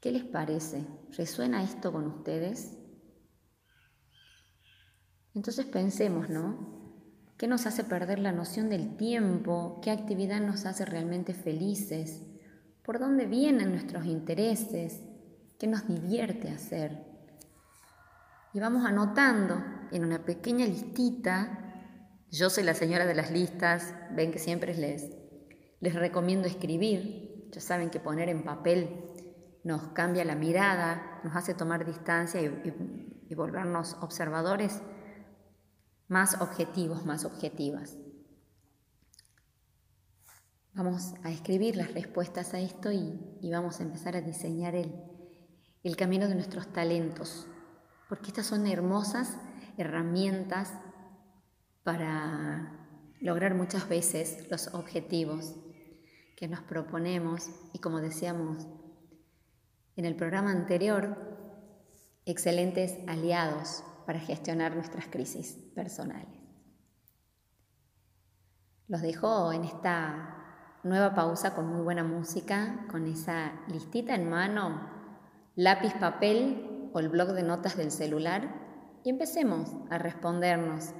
¿Qué 0.00 0.12
les 0.12 0.24
parece? 0.24 0.86
¿Resuena 1.16 1.62
esto 1.62 1.92
con 1.92 2.06
ustedes? 2.06 2.76
Entonces 5.34 5.66
pensemos, 5.66 6.28
¿no? 6.28 6.76
¿Qué 7.36 7.46
nos 7.46 7.66
hace 7.66 7.84
perder 7.84 8.18
la 8.18 8.32
noción 8.32 8.70
del 8.70 8.96
tiempo? 8.96 9.80
¿Qué 9.82 9.90
actividad 9.90 10.40
nos 10.40 10.64
hace 10.64 10.86
realmente 10.86 11.34
felices? 11.34 12.22
¿Por 12.82 12.98
dónde 12.98 13.26
vienen 13.26 13.72
nuestros 13.72 14.06
intereses? 14.06 15.02
¿Qué 15.58 15.66
nos 15.66 15.86
divierte 15.86 16.48
hacer? 16.48 17.04
Y 18.54 18.60
vamos 18.60 18.86
anotando 18.86 19.62
en 19.92 20.04
una 20.04 20.24
pequeña 20.24 20.66
listita. 20.66 21.92
Yo 22.30 22.48
soy 22.48 22.64
la 22.64 22.74
señora 22.74 23.04
de 23.04 23.14
las 23.14 23.30
listas, 23.30 23.94
ven 24.12 24.32
que 24.32 24.38
siempre 24.38 24.74
les, 24.74 25.10
les 25.80 25.94
recomiendo 25.94 26.48
escribir. 26.48 27.50
Ya 27.52 27.60
saben 27.60 27.90
que 27.90 28.00
poner 28.00 28.30
en 28.30 28.44
papel 28.44 28.88
nos 29.66 29.88
cambia 29.88 30.24
la 30.24 30.36
mirada, 30.36 31.20
nos 31.24 31.34
hace 31.34 31.52
tomar 31.52 31.84
distancia 31.84 32.40
y 32.40 33.34
volvernos 33.34 33.96
observadores 34.00 34.80
más 36.06 36.40
objetivos, 36.40 37.04
más 37.04 37.24
objetivas. 37.24 37.98
Vamos 40.72 41.14
a 41.24 41.32
escribir 41.32 41.74
las 41.74 41.92
respuestas 41.94 42.54
a 42.54 42.60
esto 42.60 42.92
y, 42.92 43.50
vamos 43.50 43.80
a 43.80 43.82
empezar 43.82 44.14
a 44.14 44.20
diseñar 44.20 44.76
el, 44.76 44.94
el 45.82 45.96
camino 45.96 46.28
de 46.28 46.36
nuestros 46.36 46.72
talentos, 46.72 47.48
porque 48.08 48.28
estas 48.28 48.46
son 48.46 48.68
hermosas 48.68 49.36
herramientas 49.78 50.74
para 51.82 52.86
lograr 53.20 53.56
muchas 53.56 53.88
veces 53.88 54.48
los 54.48 54.72
objetivos 54.74 55.56
que 56.36 56.46
nos 56.46 56.60
proponemos 56.60 57.50
y 57.72 57.80
como 57.80 58.00
decíamos 58.00 58.68
en 59.96 60.04
el 60.04 60.14
programa 60.14 60.50
anterior, 60.50 61.16
excelentes 62.26 62.98
aliados 63.08 63.82
para 64.04 64.20
gestionar 64.20 64.74
nuestras 64.74 65.06
crisis 65.06 65.54
personales. 65.74 66.28
Los 68.88 69.00
dejo 69.00 69.52
en 69.52 69.64
esta 69.64 70.78
nueva 70.84 71.14
pausa 71.14 71.54
con 71.54 71.66
muy 71.66 71.82
buena 71.82 72.04
música, 72.04 72.86
con 72.90 73.06
esa 73.06 73.52
listita 73.68 74.14
en 74.14 74.28
mano, 74.28 74.88
lápiz, 75.56 75.94
papel 75.94 76.90
o 76.92 77.00
el 77.00 77.08
blog 77.08 77.32
de 77.32 77.42
notas 77.42 77.76
del 77.76 77.90
celular 77.90 79.00
y 79.02 79.10
empecemos 79.10 79.70
a 79.90 79.98
respondernos. 79.98 80.92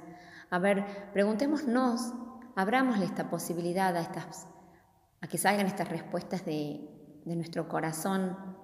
A 0.49 0.59
ver, 0.59 1.11
preguntémonos, 1.13 2.13
abramosle 2.55 3.05
esta 3.05 3.29
posibilidad 3.29 3.95
a, 3.95 4.01
estas, 4.01 4.47
a 5.21 5.27
que 5.27 5.37
salgan 5.37 5.67
estas 5.67 5.87
respuestas 5.87 6.43
de, 6.45 7.21
de 7.25 7.35
nuestro 7.35 7.67
corazón 7.69 8.56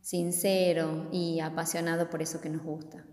sincero 0.00 1.08
y 1.12 1.40
apasionado 1.40 2.10
por 2.10 2.22
eso 2.22 2.40
que 2.40 2.50
nos 2.50 2.62
gusta. 2.62 3.04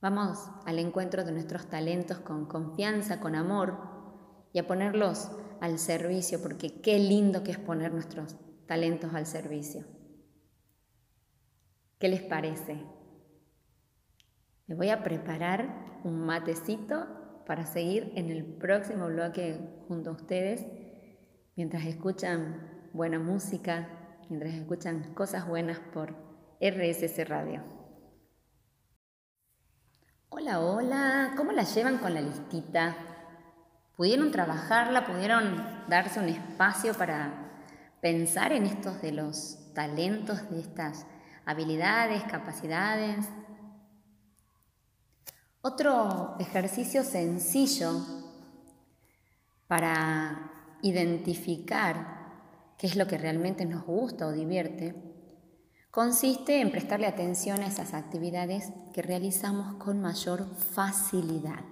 Vamos 0.00 0.38
al 0.64 0.78
encuentro 0.78 1.24
de 1.24 1.32
nuestros 1.32 1.66
talentos 1.68 2.18
con 2.18 2.46
confianza, 2.46 3.20
con 3.20 3.34
amor 3.34 3.76
y 4.52 4.58
a 4.58 4.66
ponerlos 4.66 5.30
al 5.60 5.78
servicio, 5.78 6.40
porque 6.40 6.80
qué 6.80 6.98
lindo 6.98 7.44
que 7.44 7.50
es 7.50 7.58
poner 7.58 7.92
nuestros 7.92 8.36
talentos 8.66 9.12
al 9.14 9.26
servicio. 9.26 9.84
¿Qué 11.98 12.08
les 12.08 12.22
parece? 12.22 12.82
Me 14.66 14.74
voy 14.74 14.88
a 14.88 15.02
preparar 15.02 16.00
un 16.04 16.20
matecito 16.20 17.42
para 17.44 17.66
seguir 17.66 18.12
en 18.14 18.30
el 18.30 18.44
próximo 18.44 19.08
bloque 19.08 19.58
junto 19.86 20.10
a 20.10 20.12
ustedes 20.14 20.64
mientras 21.56 21.84
escuchan 21.84 22.88
buena 22.94 23.18
música, 23.18 23.88
mientras 24.30 24.54
escuchan 24.54 25.12
cosas 25.14 25.46
buenas 25.46 25.80
por 25.92 26.14
RSS 26.60 27.28
Radio. 27.28 27.62
Hola, 30.28 30.60
hola, 30.60 31.34
¿cómo 31.36 31.50
la 31.50 31.64
llevan 31.64 31.98
con 31.98 32.14
la 32.14 32.20
listita? 32.20 32.96
¿Pudieron 33.96 34.30
trabajarla? 34.30 35.04
¿Pudieron 35.04 35.84
darse 35.88 36.20
un 36.20 36.28
espacio 36.28 36.94
para 36.94 37.50
pensar 38.00 38.52
en 38.52 38.66
estos 38.66 39.02
de 39.02 39.12
los 39.12 39.58
talentos, 39.74 40.48
de 40.48 40.60
estas 40.60 41.06
habilidades, 41.44 42.22
capacidades? 42.22 43.28
Otro 45.60 46.36
ejercicio 46.38 47.02
sencillo 47.02 48.00
para 49.66 50.52
identificar 50.82 52.19
qué 52.80 52.86
es 52.86 52.96
lo 52.96 53.06
que 53.06 53.18
realmente 53.18 53.66
nos 53.66 53.84
gusta 53.84 54.26
o 54.26 54.32
divierte 54.32 55.10
Consiste 55.90 56.60
en 56.60 56.70
prestarle 56.70 57.08
atención 57.08 57.62
a 57.62 57.66
esas 57.66 57.94
actividades 57.94 58.72
que 58.94 59.02
realizamos 59.02 59.74
con 59.74 60.00
mayor 60.00 60.46
facilidad. 60.54 61.64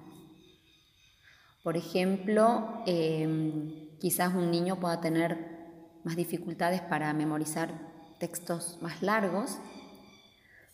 Por 1.63 1.77
ejemplo, 1.77 2.83
em, 2.85 3.97
quizás 4.01 4.35
un 4.35 4.51
niño 4.51 4.81
pueda 4.81 5.01
tener 5.01 6.01
más 6.03 6.17
dificultades 6.17 6.81
para 6.81 7.13
memorizar 7.13 7.71
textos 8.19 8.79
más 8.83 9.03
largos, 9.03 9.59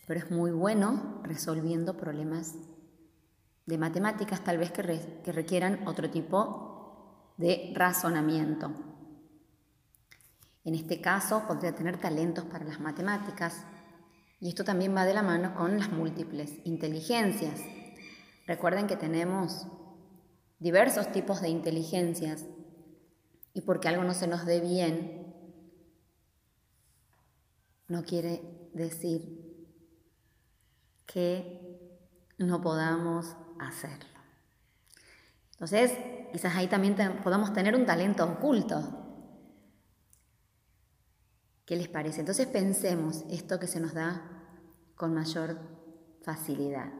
pero 0.07 0.21
es 0.21 0.31
muy 0.31 0.51
bueno 0.51 1.21
resolviendo 1.23 1.99
problemas 1.99 2.55
de 3.67 3.77
matemáticas 3.77 4.43
tal 4.43 4.57
vez 4.57 4.71
que, 4.71 5.21
que 5.23 5.33
requieran 5.33 5.87
otro 5.87 6.09
tipo 6.09 7.35
de 7.37 7.75
razonamiento. 7.75 8.94
En 10.65 10.75
este 10.75 11.01
caso, 11.01 11.45
podría 11.47 11.75
tener 11.75 11.99
talentos 11.99 12.45
para 12.45 12.65
las 12.65 12.81
matemáticas. 12.81 13.65
Y 14.41 14.49
esto 14.49 14.65
también 14.65 14.95
va 14.97 15.05
de 15.05 15.15
la 15.15 15.23
mano 15.23 15.55
con 15.55 15.79
las 15.79 15.91
múltiples 15.91 16.53
inteligencias. 16.65 17.61
Recuerden 18.47 18.87
que 18.87 18.97
tenemos 18.97 19.67
diversos 20.59 21.13
tipos 21.13 21.41
de 21.41 21.51
inteligencias 21.51 22.45
y 23.53 23.61
porque 23.61 23.89
algo 23.89 24.05
no 24.05 24.15
se 24.15 24.27
nos 24.27 24.45
dé 24.47 24.61
bien, 24.61 25.35
no 27.89 28.03
quiere 28.03 28.71
decir 28.73 29.69
que 31.07 31.99
no 32.39 32.61
podamos 32.61 33.37
hacerlo. 33.61 34.21
Entonces, 35.53 35.93
quizás 36.33 36.57
ahí 36.57 36.67
también 36.67 36.97
podamos 37.23 37.53
tener 37.53 37.77
un 37.77 37.87
talento 37.87 38.25
oculto, 38.25 39.04
¿Qué 41.65 41.77
les 41.77 41.89
parece? 41.89 42.21
Entonces 42.21 42.47
pensemos 42.47 43.25
esto 43.31 43.59
que 43.59 43.67
se 43.67 43.81
nos 43.81 43.95
da 43.95 44.23
con 44.97 45.15
mayor 45.15 45.59
facilidad. 46.23 46.93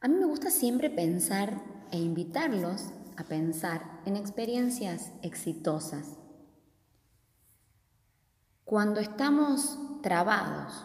A 0.00 0.08
mí 0.08 0.14
me 0.16 0.26
gusta 0.26 0.50
siempre 0.50 0.90
pensar 0.90 1.60
e 1.90 1.98
invitarlos 1.98 2.90
a 3.16 3.24
pensar 3.24 4.00
en 4.04 4.16
experiencias 4.16 5.12
exitosas. 5.22 6.18
Cuando 8.64 9.00
estamos 9.00 9.78
trabados 10.02 10.84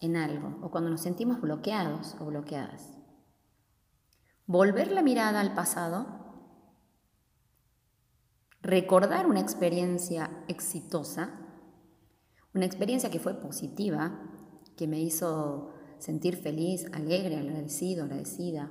en 0.00 0.16
algo 0.16 0.58
o 0.62 0.70
cuando 0.70 0.90
nos 0.90 1.02
sentimos 1.02 1.40
bloqueados 1.40 2.16
o 2.20 2.26
bloqueadas, 2.26 2.92
volver 4.46 4.92
la 4.92 5.02
mirada 5.02 5.40
al 5.40 5.54
pasado 5.54 6.25
recordar 8.66 9.26
una 9.26 9.40
experiencia 9.40 10.28
exitosa, 10.48 11.30
una 12.52 12.64
experiencia 12.64 13.10
que 13.10 13.20
fue 13.20 13.34
positiva, 13.34 14.20
que 14.76 14.88
me 14.88 15.00
hizo 15.00 15.72
sentir 15.98 16.36
feliz, 16.36 16.84
alegre, 16.92 17.36
agradecido, 17.36 18.04
agradecida, 18.04 18.70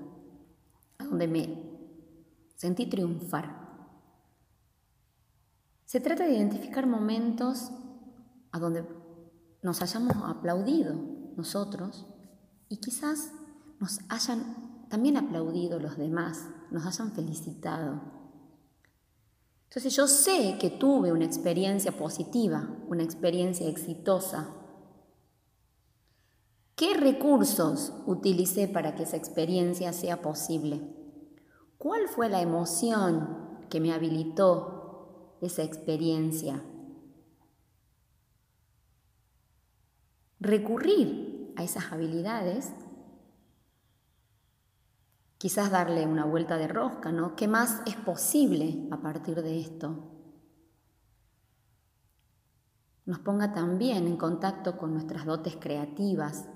a 0.98 1.06
donde 1.06 1.28
me 1.30 1.64
sentí 2.56 2.88
triunfar. 2.88 3.66
Se 5.86 6.02
trata 6.02 6.26
de 6.26 6.36
identificar 6.36 6.88
momentos 6.88 7.72
a 8.52 8.60
donde 8.60 8.86
nos 9.62 9.82
hayamos 9.82 10.18
aplaudido 10.26 10.94
nosotros 11.38 12.06
y 12.68 12.78
quizás 12.78 13.32
nos 13.80 14.00
hayan 14.10 14.88
también 14.90 15.16
aplaudido 15.16 15.80
los 15.80 15.98
demás, 15.98 16.50
nos 16.70 16.86
hayan 16.86 17.14
felicitado. 17.14 18.15
Entonces 19.76 19.98
yo 19.98 20.08
sé 20.08 20.58
que 20.58 20.70
tuve 20.70 21.12
una 21.12 21.26
experiencia 21.26 21.92
positiva, 21.92 22.70
una 22.88 23.04
experiencia 23.04 23.68
exitosa. 23.68 24.56
¿Qué 26.78 26.94
recursos 26.94 27.92
utilicé 28.06 28.70
para 28.70 28.96
que 28.96 29.04
esa 29.04 29.18
experiencia 29.18 29.92
sea 29.92 30.22
posible? 30.22 30.80
¿Cuál 31.78 32.08
fue 32.08 32.30
la 32.30 32.42
emoción 32.42 33.66
que 33.70 33.82
me 33.82 33.92
habilitó 33.92 35.36
esa 35.42 35.64
experiencia? 35.64 36.64
Recurrir 40.40 41.52
a 41.58 41.66
esas 41.66 41.92
habilidades 41.92 42.72
quizás 45.46 45.70
darle 45.70 46.08
una 46.08 46.26
vuelta 46.26 46.58
de 46.58 46.68
rosca, 46.68 47.12
¿no? 47.12 47.36
¿Qué 47.36 47.48
más 47.48 47.84
es 47.86 47.96
posible 47.98 48.88
a 48.90 49.00
partir 49.00 49.44
de 49.44 49.60
esto? 49.60 50.12
Nos 53.06 53.20
ponga 53.20 53.54
también 53.54 54.08
en 54.08 54.18
contacto 54.18 54.76
con 54.76 54.94
nuestras 54.94 55.24
dotes 55.24 55.56
creativas, 55.58 56.50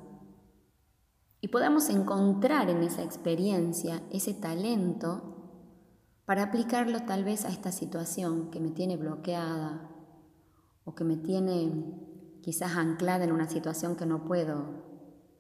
y 1.39 1.49
podamos 1.49 1.87
encontrar 1.89 2.71
en 2.71 2.81
esa 2.81 3.03
experiencia 3.03 4.01
ese 4.09 4.33
talento 4.33 5.35
para 6.25 6.41
aplicarlo 6.41 7.03
tal 7.03 7.23
vez 7.23 7.45
a 7.45 7.49
esta 7.49 7.71
situación 7.71 8.49
que 8.49 8.59
me 8.59 8.71
tiene 8.71 8.97
bloqueada 8.97 9.87
o 10.83 10.95
que 10.95 11.03
me 11.03 11.17
tiene 11.17 11.93
quizás 12.41 12.75
anclada 12.75 13.23
en 13.23 13.33
una 13.33 13.47
situación 13.47 13.95
que 13.95 14.07
no 14.07 14.25
puedo 14.25 14.83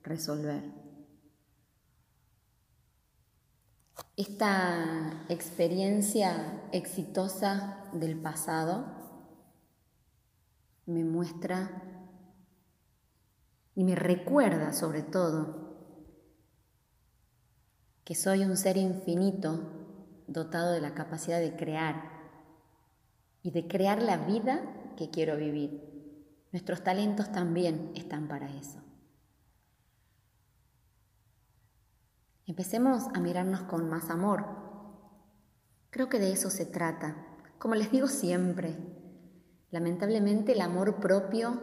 resolver. 0.03 0.78
Esta 4.19 5.23
experiencia 5.29 6.61
exitosa 6.73 7.85
del 7.93 8.19
pasado 8.19 8.83
me 10.85 11.05
muestra 11.05 11.71
y 13.75 13.85
me 13.85 13.95
recuerda 13.95 14.73
sobre 14.73 15.03
todo 15.03 15.73
que 18.03 18.13
soy 18.13 18.43
un 18.43 18.57
ser 18.57 18.75
infinito 18.75 19.61
dotado 20.27 20.73
de 20.73 20.81
la 20.81 20.93
capacidad 20.93 21.39
de 21.39 21.55
crear 21.55 22.11
y 23.41 23.51
de 23.51 23.69
crear 23.69 24.03
la 24.03 24.17
vida 24.17 24.59
que 24.97 25.09
quiero 25.09 25.37
vivir. 25.37 25.81
Nuestros 26.51 26.83
talentos 26.83 27.31
también 27.31 27.93
están 27.95 28.27
para 28.27 28.53
eso. 28.53 28.81
Empecemos 32.49 33.03
a 33.13 33.19
mirarnos 33.19 33.61
con 33.61 33.87
más 33.91 34.09
amor. 34.09 34.43
Creo 35.91 36.09
que 36.09 36.17
de 36.17 36.31
eso 36.31 36.49
se 36.49 36.65
trata. 36.65 37.15
Como 37.59 37.75
les 37.75 37.91
digo 37.91 38.07
siempre, 38.07 38.75
lamentablemente 39.69 40.53
el 40.53 40.61
amor 40.61 40.99
propio 40.99 41.61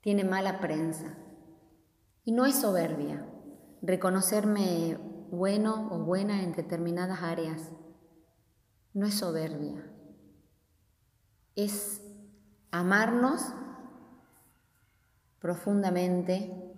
tiene 0.00 0.24
mala 0.24 0.60
prensa. 0.60 1.18
Y 2.24 2.32
no 2.32 2.46
es 2.46 2.54
soberbia 2.54 3.26
reconocerme 3.82 4.96
bueno 5.30 5.88
o 5.92 5.98
buena 5.98 6.42
en 6.42 6.52
determinadas 6.52 7.22
áreas. 7.22 7.70
No 8.94 9.04
es 9.04 9.18
soberbia. 9.18 9.84
Es 11.56 12.00
amarnos 12.70 13.52
profundamente, 15.40 16.72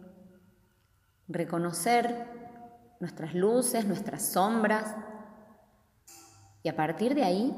reconocer 1.29 2.39
nuestras 3.00 3.34
luces, 3.34 3.86
nuestras 3.86 4.22
sombras, 4.22 4.94
y 6.62 6.68
a 6.68 6.76
partir 6.76 7.14
de 7.14 7.24
ahí 7.24 7.54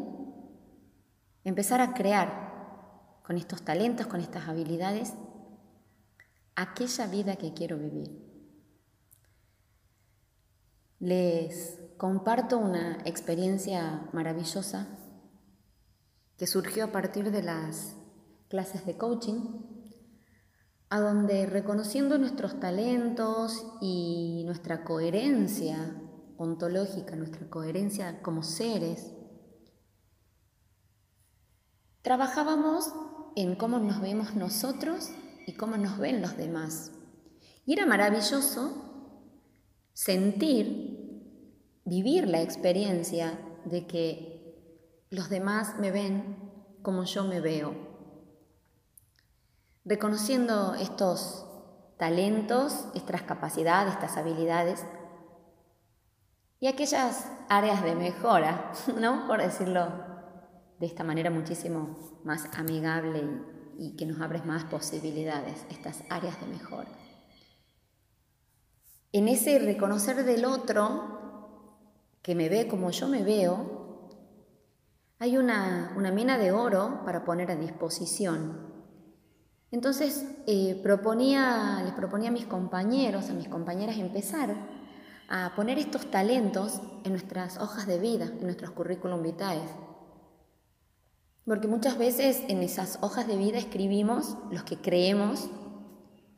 empezar 1.45 1.81
a 1.81 1.93
crear 1.93 3.21
con 3.25 3.37
estos 3.37 3.63
talentos, 3.63 4.07
con 4.07 4.21
estas 4.21 4.49
habilidades, 4.49 5.15
aquella 6.55 7.07
vida 7.07 7.37
que 7.37 7.53
quiero 7.53 7.79
vivir. 7.79 8.11
Les 11.01 11.81
comparto 11.97 12.59
una 12.59 12.99
experiencia 13.05 14.09
maravillosa 14.13 14.87
que 16.37 16.47
surgió 16.47 16.85
a 16.85 16.93
partir 16.93 17.33
de 17.33 17.43
las 17.43 17.97
clases 18.49 18.87
de 18.87 18.97
coaching 18.97 19.72
a 20.93 21.01
donde 21.01 21.47
reconociendo 21.47 22.19
nuestros 22.19 22.61
talentos 22.61 23.65
y 23.81 24.43
nuestra 24.45 24.85
coherencia 24.85 25.99
ontológica, 26.37 27.17
nuestra 27.17 27.49
coherencia 27.49 28.21
como 28.21 28.43
seres, 28.43 29.15
trabajábamos 32.03 32.93
en 33.37 33.55
cómo 33.57 33.79
nos 33.79 34.03
vemos 34.03 34.35
nosotros 34.35 35.09
y 35.47 35.55
cómo 35.55 35.79
nos 35.79 35.97
ven 35.97 36.21
los 36.21 36.37
demás. 36.37 36.93
Y 37.65 37.73
era 37.73 37.87
maravilloso 37.87 39.17
sentir, 39.95 41.41
vivir 41.87 42.29
la 42.29 42.43
experiencia 42.43 43.41
de 43.65 43.87
que 43.87 45.07
los 45.09 45.31
demás 45.31 45.79
me 45.81 45.91
ven 45.91 46.37
como 46.83 47.05
yo 47.05 47.25
me 47.25 47.41
veo 47.41 47.92
reconociendo 49.85 50.75
estos 50.75 51.47
talentos, 51.99 52.87
estas 52.95 53.23
capacidades, 53.23 53.95
estas 53.95 54.17
habilidades 54.17 54.85
y 56.61 56.67
aquellas 56.69 57.31
áreas 57.49 57.83
de 57.83 57.95
mejora, 57.95 58.73
¿no? 59.01 59.27
Por 59.27 59.41
decirlo 59.41 59.89
de 60.79 60.87
esta 60.87 61.05
manera 61.05 61.31
muchísimo 61.31 62.21
más 62.25 62.49
amigable 62.57 63.23
y, 63.79 63.97
que 63.97 64.07
nos 64.07 64.21
abre 64.21 64.43
más 64.43 64.65
posibilidades, 64.65 65.65
estas 65.71 66.03
áreas 66.09 66.41
de 66.41 66.47
mejora. 66.47 66.91
En 69.13 69.29
ese 69.29 69.59
reconocer 69.59 70.25
del 70.25 70.45
otro, 70.45 71.79
que 72.23 72.35
me 72.35 72.49
ve 72.49 72.67
como 72.69 72.91
yo 72.91 73.09
me 73.09 73.23
veo, 73.23 74.09
hay 75.19 75.37
una, 75.37 75.93
una 75.97 76.11
mina 76.11 76.39
de 76.39 76.53
oro 76.53 77.03
para 77.05 77.25
poner 77.25 77.51
a 77.51 77.57
disposición 77.57 78.72
entonces 79.73 80.27
eh, 80.47 80.75
les 80.75 80.83
proponía 80.83 82.29
a 82.29 82.31
mis 82.31 82.45
compañeros, 82.45 83.31
a 83.31 83.33
mis 83.33 83.49
compañeras 83.49 83.97
empezar 83.97 84.55
a 85.31 85.55
poner 85.57 85.79
estos 85.79 86.11
talentos 86.11 86.83
en 87.05 87.13
nuestras 87.13 87.57
hojas 87.57 87.87
de 87.87 87.99
vida, 87.99 88.27
en 88.27 88.43
nuestros 88.43 88.71
currículum 88.73 89.23
vitae. 89.23 89.63
Porque 91.47 91.69
muchas 91.69 91.97
veces 91.97 92.43
en 92.49 92.63
esas 92.63 92.99
hojas 93.01 93.27
de 93.27 93.37
vida 93.37 93.57
escribimos 93.57 94.37
los 94.51 94.63
que 94.63 94.77
creemos 94.77 95.49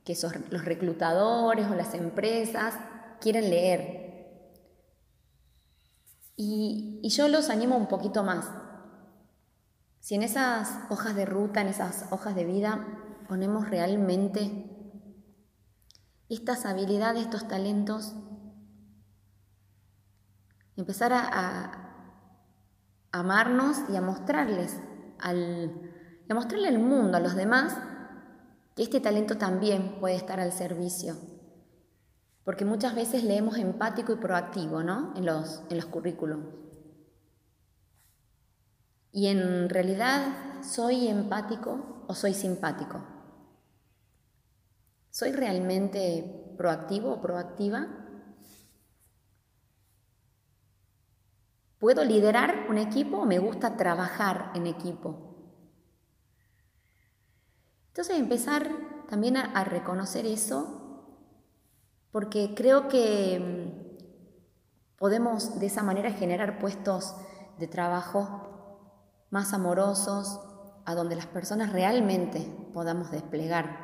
que 0.05 0.17
los 0.51 0.65
reclutadores 0.65 1.67
o 1.67 1.75
las 1.75 1.93
empresas 1.95 2.75
quieren 3.21 3.51
leer. 3.51 4.05
Y, 6.37 7.01
y 7.03 7.09
yo 7.09 7.27
los 7.27 7.51
animo 7.51 7.77
un 7.77 7.89
poquito 7.89 8.23
más. 8.23 8.47
Si 9.99 10.15
en 10.15 10.23
esas 10.23 10.71
hojas 10.89 11.17
de 11.17 11.25
ruta, 11.27 11.63
en 11.63 11.69
esas 11.69 12.07
hojas 12.13 12.37
de 12.37 12.45
vida, 12.45 12.87
ponemos 13.29 13.69
realmente 13.69 14.71
estas 16.29 16.67
habilidades, 16.67 17.23
estos 17.23 17.47
talentos, 17.49 18.15
empezar 20.77 21.13
a, 21.13 21.81
amarnos 23.13 23.79
y 23.89 23.97
a 23.97 24.01
mostrarles 24.01 24.77
al, 25.21 25.71
a 26.29 26.35
mostrarle 26.35 26.67
al 26.67 26.81
mundo, 26.81 27.17
a 27.17 27.21
los 27.21 27.37
demás, 27.37 27.77
que 28.75 28.83
este 28.83 29.01
talento 29.01 29.37
también 29.37 30.01
puede 30.01 30.17
estar 30.17 30.41
al 30.41 30.53
servicio. 30.53 31.17
Porque 32.43 32.65
muchas 32.65 32.97
veces 32.97 33.23
leemos 33.23 33.57
empático 33.57 34.13
y 34.13 34.17
proactivo 34.17 34.83
¿no? 34.83 35.15
en, 35.17 35.27
los, 35.27 35.63
en 35.71 35.77
los 35.77 35.87
currículums. 35.87 36.47
Y 39.13 39.29
en 39.29 39.69
realidad, 39.69 40.63
¿soy 40.65 41.07
empático 41.07 42.05
o 42.09 42.15
soy 42.17 42.35
simpático? 42.35 43.14
¿Soy 45.15 45.31
realmente 45.31 46.25
proactivo 46.59 47.13
o 47.13 47.21
proactiva? 47.21 47.87
¿Puedo 51.79 52.03
liderar 52.03 52.67
un 52.69 52.79
equipo 52.79 53.19
o 53.19 53.25
me 53.25 53.39
gusta 53.39 53.77
trabajar 53.77 54.51
en 54.57 54.67
equipo? 54.67 55.37
Entonces 57.91 58.19
empezar 58.19 58.69
también 59.09 59.37
a, 59.37 59.63
reconocer 59.63 60.27
eso, 60.27 61.23
porque 62.11 62.53
creo 62.57 62.89
que 62.89 63.39
mm, 63.39 64.97
podemos 64.99 65.61
de 65.61 65.67
esa 65.67 65.85
manera 65.85 66.11
generar 66.11 66.59
puestos 66.59 67.15
de 67.61 67.69
trabajo 67.69 69.29
más 69.31 69.55
amorosos, 69.55 70.41
a 70.85 70.97
donde 70.97 71.15
las 71.15 71.27
personas 71.27 71.73
realmente 71.73 72.41
podamos 72.73 73.13
desplegar 73.13 73.84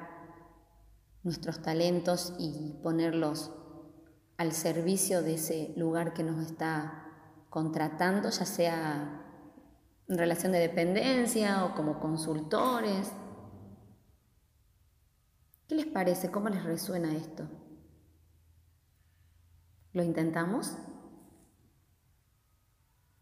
nuestros 1.23 1.63
talentos 1.63 2.35
y 2.39 2.79
ponerlos 2.83 3.53
al 4.37 4.53
servicio 4.53 5.23
de 5.23 5.35
ese 5.35 5.75
lugar 5.77 6.15
que 6.15 6.23
nos 6.23 6.45
está 6.45 7.05
contratando, 7.51 8.31
ya 8.31 8.47
sea 8.47 9.23
en 10.09 10.19
relación 10.19 10.53
de 10.53 10.61
dependencia 10.61 11.65
o 11.65 11.75
como 11.75 12.01
consultores. 12.01 13.13
¿Qué 15.69 15.75
les 15.75 15.87
parece? 15.87 16.31
¿Cómo 16.31 16.49
les 16.49 16.65
resuena 16.65 17.15
esto? 17.15 17.47
¿Lo 19.93 20.03
intentamos? 20.03 20.77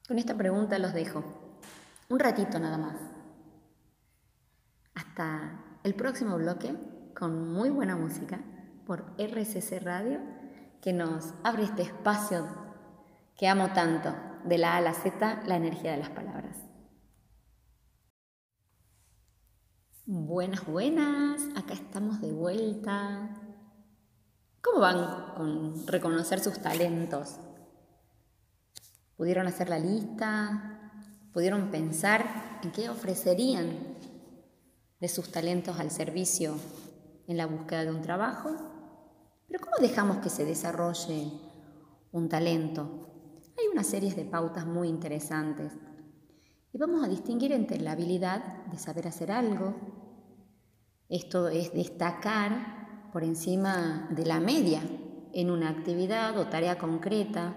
Con 0.07 0.19
esta 0.19 0.37
pregunta 0.37 0.79
los 0.79 0.95
dejo. 0.95 1.25
Un 2.09 2.19
ratito 2.19 2.59
nada 2.59 2.79
más. 2.79 2.97
Hasta 4.95 5.81
el 5.83 5.95
próximo 5.95 6.37
bloque 6.37 6.75
con 7.19 7.53
muy 7.53 7.69
buena 7.69 7.97
música 7.97 8.39
por 8.87 9.13
RCC 9.19 9.83
Radio 9.83 10.21
que 10.81 10.93
nos 10.93 11.35
abre 11.43 11.65
este 11.65 11.83
espacio 11.83 12.47
que 13.37 13.49
amo 13.49 13.73
tanto, 13.73 14.15
de 14.45 14.57
la 14.57 14.75
A 14.75 14.77
a 14.77 14.81
la 14.81 14.95
Z, 14.95 15.43
la 15.47 15.57
energía 15.57 15.93
de 15.93 15.97
las 15.99 16.11
palabras. 16.11 16.57
Buenas, 20.07 20.65
buenas, 20.65 21.43
acá 21.57 21.75
estamos 21.75 22.21
de 22.21 22.33
vuelta. 22.33 23.31
¿Cómo 24.63 24.81
van 24.81 25.35
con 25.35 25.87
reconocer 25.89 26.39
sus 26.39 26.61
talentos? 26.61 27.37
¿Pudieron 29.17 29.49
hacer 29.49 29.69
la 29.69 29.81
lista? 29.81 30.93
¿Pudieron 31.33 31.73
pensar 31.73 32.61
en 32.63 32.71
qué 32.71 32.89
ofrecerían 32.89 33.77
de 35.01 35.09
sus 35.09 35.31
talentos 35.33 35.79
al 35.81 35.91
servicio 35.91 36.57
en 37.29 37.37
la 37.37 37.47
búsqueda 37.47 37.85
de 37.85 37.91
un 37.93 38.03
trabajo? 38.03 38.51
Pero 39.47 39.61
¿cómo 39.61 39.77
dejamos 39.81 40.17
que 40.19 40.31
se 40.31 40.45
desarrolle 40.45 41.31
un 42.11 42.29
talento? 42.29 43.07
Hay 43.57 43.69
una 43.73 43.85
serie 43.85 44.13
de 44.13 44.25
pautas 44.25 44.67
muy 44.67 44.89
interesantes 44.89 45.73
y 46.73 46.79
vamos 46.79 47.05
a 47.05 47.09
distinguir 47.09 47.53
entre 47.53 47.81
la 47.81 47.93
habilidad 47.93 48.65
de 48.67 48.79
saber 48.79 49.07
hacer 49.07 49.31
algo, 49.31 49.75
esto 51.09 51.49
es 51.49 51.73
destacar 51.73 53.11
por 53.13 53.25
encima 53.25 54.07
de 54.11 54.27
la 54.27 54.41
media 54.41 54.83
en 55.33 55.51
una 55.51 55.71
actividad 55.71 56.37
o 56.37 56.49
tarea 56.49 56.79
concreta. 56.79 57.55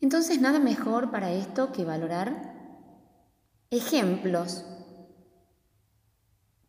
Entonces, 0.00 0.40
nada 0.40 0.58
mejor 0.58 1.10
para 1.10 1.32
esto 1.32 1.70
que 1.72 1.84
valorar 1.84 2.54
ejemplos 3.70 4.64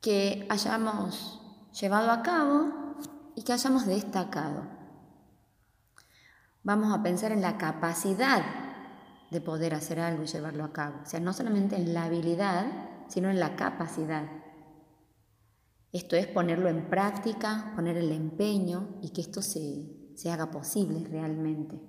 que 0.01 0.45
hayamos 0.49 1.41
llevado 1.79 2.11
a 2.11 2.21
cabo 2.23 2.71
y 3.35 3.43
que 3.43 3.53
hayamos 3.53 3.85
destacado. 3.85 4.63
Vamos 6.63 6.93
a 6.93 7.03
pensar 7.03 7.31
en 7.31 7.41
la 7.41 7.57
capacidad 7.57 8.43
de 9.31 9.41
poder 9.41 9.73
hacer 9.73 9.99
algo 9.99 10.23
y 10.23 10.27
llevarlo 10.27 10.63
a 10.63 10.73
cabo. 10.73 11.01
O 11.03 11.05
sea, 11.05 11.19
no 11.19 11.33
solamente 11.33 11.75
en 11.75 11.93
la 11.93 12.05
habilidad, 12.05 12.65
sino 13.07 13.29
en 13.29 13.39
la 13.39 13.55
capacidad. 13.55 14.25
Esto 15.91 16.15
es 16.15 16.27
ponerlo 16.27 16.69
en 16.69 16.89
práctica, 16.89 17.71
poner 17.75 17.97
el 17.97 18.11
empeño 18.11 18.99
y 19.01 19.09
que 19.09 19.21
esto 19.21 19.41
se, 19.41 20.13
se 20.15 20.31
haga 20.31 20.51
posible 20.51 21.07
realmente. 21.09 21.79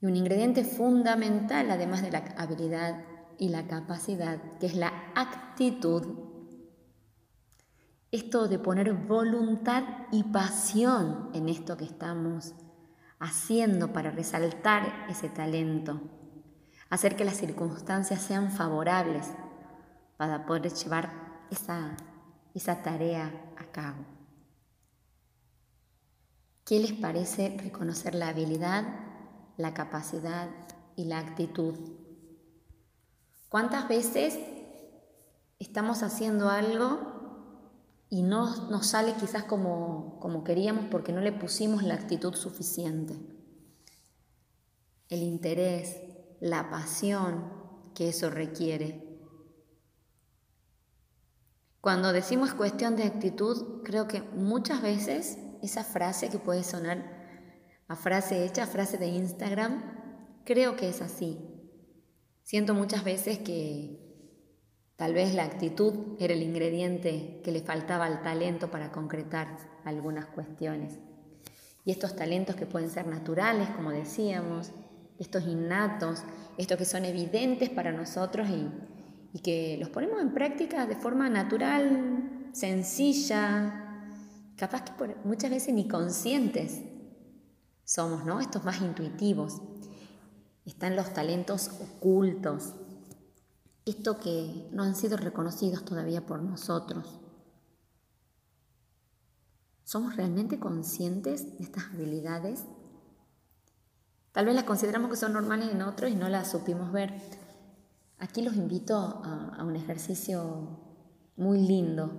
Y 0.00 0.06
un 0.06 0.16
ingrediente 0.16 0.64
fundamental, 0.64 1.70
además 1.70 2.02
de 2.02 2.10
la 2.10 2.18
habilidad 2.36 3.04
y 3.38 3.48
la 3.48 3.66
capacidad, 3.66 4.40
que 4.58 4.66
es 4.66 4.74
la 4.74 4.92
actitud. 5.14 6.04
Esto 8.10 8.48
de 8.48 8.58
poner 8.58 8.92
voluntad 8.92 9.84
y 10.12 10.22
pasión 10.24 11.30
en 11.34 11.48
esto 11.48 11.76
que 11.76 11.84
estamos 11.84 12.54
haciendo 13.18 13.92
para 13.92 14.10
resaltar 14.10 15.06
ese 15.08 15.28
talento, 15.28 16.00
hacer 16.90 17.16
que 17.16 17.24
las 17.24 17.36
circunstancias 17.36 18.22
sean 18.22 18.50
favorables 18.50 19.26
para 20.16 20.46
poder 20.46 20.72
llevar 20.72 21.46
esa, 21.50 21.96
esa 22.54 22.82
tarea 22.82 23.32
a 23.56 23.64
cabo. 23.72 24.04
¿Qué 26.64 26.80
les 26.80 26.92
parece 26.92 27.56
reconocer 27.62 28.14
la 28.14 28.28
habilidad, 28.28 28.84
la 29.56 29.72
capacidad 29.72 30.48
y 30.96 31.04
la 31.04 31.18
actitud? 31.18 32.05
¿Cuántas 33.56 33.88
veces 33.88 34.38
estamos 35.58 36.02
haciendo 36.02 36.50
algo 36.50 38.02
y 38.10 38.20
no 38.20 38.68
nos 38.68 38.88
sale 38.88 39.14
quizás 39.14 39.44
como, 39.44 40.18
como 40.20 40.44
queríamos 40.44 40.84
porque 40.90 41.10
no 41.10 41.22
le 41.22 41.32
pusimos 41.32 41.82
la 41.82 41.94
actitud 41.94 42.34
suficiente? 42.34 43.16
El 45.08 45.22
interés, 45.22 45.96
la 46.38 46.68
pasión 46.68 47.50
que 47.94 48.10
eso 48.10 48.28
requiere. 48.28 49.18
Cuando 51.80 52.12
decimos 52.12 52.52
cuestión 52.52 52.94
de 52.94 53.04
actitud, 53.04 53.82
creo 53.84 54.06
que 54.06 54.20
muchas 54.20 54.82
veces 54.82 55.38
esa 55.62 55.82
frase 55.82 56.28
que 56.28 56.38
puede 56.38 56.62
sonar 56.62 57.06
a 57.88 57.96
frase 57.96 58.44
hecha, 58.44 58.64
a 58.64 58.66
frase 58.66 58.98
de 58.98 59.06
Instagram, 59.06 60.42
creo 60.44 60.76
que 60.76 60.90
es 60.90 61.00
así. 61.00 61.55
Siento 62.46 62.74
muchas 62.74 63.02
veces 63.02 63.38
que 63.38 63.98
tal 64.94 65.14
vez 65.14 65.34
la 65.34 65.42
actitud 65.42 66.14
era 66.20 66.32
el 66.32 66.44
ingrediente 66.44 67.40
que 67.42 67.50
le 67.50 67.60
faltaba 67.60 68.04
al 68.04 68.22
talento 68.22 68.70
para 68.70 68.92
concretar 68.92 69.58
algunas 69.84 70.26
cuestiones. 70.26 70.96
Y 71.84 71.90
estos 71.90 72.14
talentos 72.14 72.54
que 72.54 72.64
pueden 72.64 72.88
ser 72.88 73.08
naturales, 73.08 73.68
como 73.70 73.90
decíamos, 73.90 74.70
estos 75.18 75.42
innatos, 75.42 76.22
estos 76.56 76.78
que 76.78 76.84
son 76.84 77.04
evidentes 77.04 77.68
para 77.68 77.90
nosotros 77.90 78.48
y, 78.48 79.40
que 79.40 79.76
los 79.80 79.88
ponemos 79.88 80.22
en 80.22 80.32
práctica 80.32 80.86
de 80.86 80.94
forma 80.94 81.28
natural, 81.28 82.48
sencilla, 82.52 84.14
capaz 84.56 84.84
que 84.84 85.16
muchas 85.24 85.50
veces 85.50 85.74
ni 85.74 85.88
conscientes 85.88 86.80
somos, 87.82 88.24
¿no? 88.24 88.38
Estos 88.38 88.64
más 88.64 88.80
intuitivos. 88.80 89.60
Están 90.66 90.96
los 90.96 91.14
talentos 91.14 91.70
ocultos, 91.80 92.74
esto 93.84 94.18
que 94.18 94.68
no 94.72 94.82
han 94.82 94.96
sido 94.96 95.16
reconocidos 95.16 95.84
todavía 95.84 96.26
por 96.26 96.42
nosotros. 96.42 97.20
¿Somos 99.84 100.16
realmente 100.16 100.58
conscientes 100.58 101.56
de 101.56 101.62
estas 101.62 101.84
habilidades? 101.94 102.64
Tal 104.32 104.44
vez 104.46 104.56
las 104.56 104.64
consideramos 104.64 105.08
que 105.08 105.16
son 105.16 105.32
normales 105.32 105.70
en 105.70 105.82
otros 105.82 106.10
y 106.10 106.16
no 106.16 106.28
las 106.28 106.50
supimos 106.50 106.90
ver. 106.90 107.14
Aquí 108.18 108.42
los 108.42 108.56
invito 108.56 108.96
a, 108.96 109.62
un 109.62 109.76
ejercicio 109.76 110.80
muy 111.36 111.60
lindo. 111.60 112.10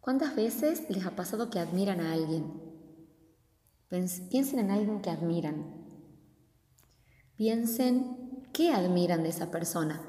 ¿Cuántas 0.00 0.34
veces 0.34 0.88
les 0.88 1.04
ha 1.04 1.14
pasado 1.14 1.50
que 1.50 1.58
admiran 1.58 2.00
a 2.00 2.14
alguien? 2.14 2.62
Piensen 3.90 4.58
en 4.58 4.70
alguien 4.70 5.02
que 5.02 5.10
admiran. 5.10 5.85
Piensen 7.36 8.48
qué 8.52 8.72
admiran 8.72 9.22
de 9.22 9.28
esa 9.28 9.50
persona. 9.50 10.00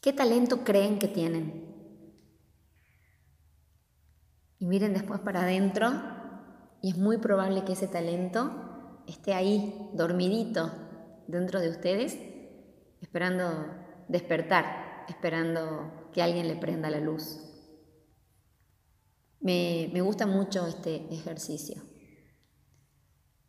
¿Qué 0.00 0.12
talento 0.12 0.64
creen 0.64 0.98
que 0.98 1.08
tienen? 1.08 1.70
Y 4.58 4.66
miren 4.66 4.94
después 4.94 5.20
para 5.20 5.42
adentro 5.42 5.90
y 6.82 6.90
es 6.90 6.98
muy 6.98 7.18
probable 7.18 7.64
que 7.64 7.72
ese 7.72 7.88
talento 7.88 9.02
esté 9.06 9.34
ahí, 9.34 9.90
dormidito, 9.92 10.72
dentro 11.26 11.60
de 11.60 11.70
ustedes, 11.70 12.18
esperando 13.00 13.66
despertar, 14.08 15.04
esperando 15.08 16.08
que 16.12 16.22
alguien 16.22 16.48
le 16.48 16.56
prenda 16.56 16.90
la 16.90 17.00
luz. 17.00 17.40
Me, 19.40 19.88
gusta 20.02 20.26
mucho 20.26 20.66
este 20.66 21.12
ejercicio. 21.12 21.82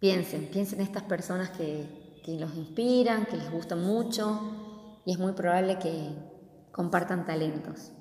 Piensen, 0.02 0.48
piensen 0.48 0.80
en 0.80 0.88
estas 0.88 1.04
personas 1.04 1.52
que, 1.52 2.22
que 2.26 2.40
los 2.40 2.56
inspiran, 2.56 3.28
que 3.28 3.38
les 3.38 3.52
gusta 3.52 3.76
mucho 3.76 5.00
y 5.06 5.12
es 5.12 5.20
muy 5.20 5.34
probable 5.34 5.78
que 5.78 6.10
compartan 6.72 7.24
talentos. 7.28 7.92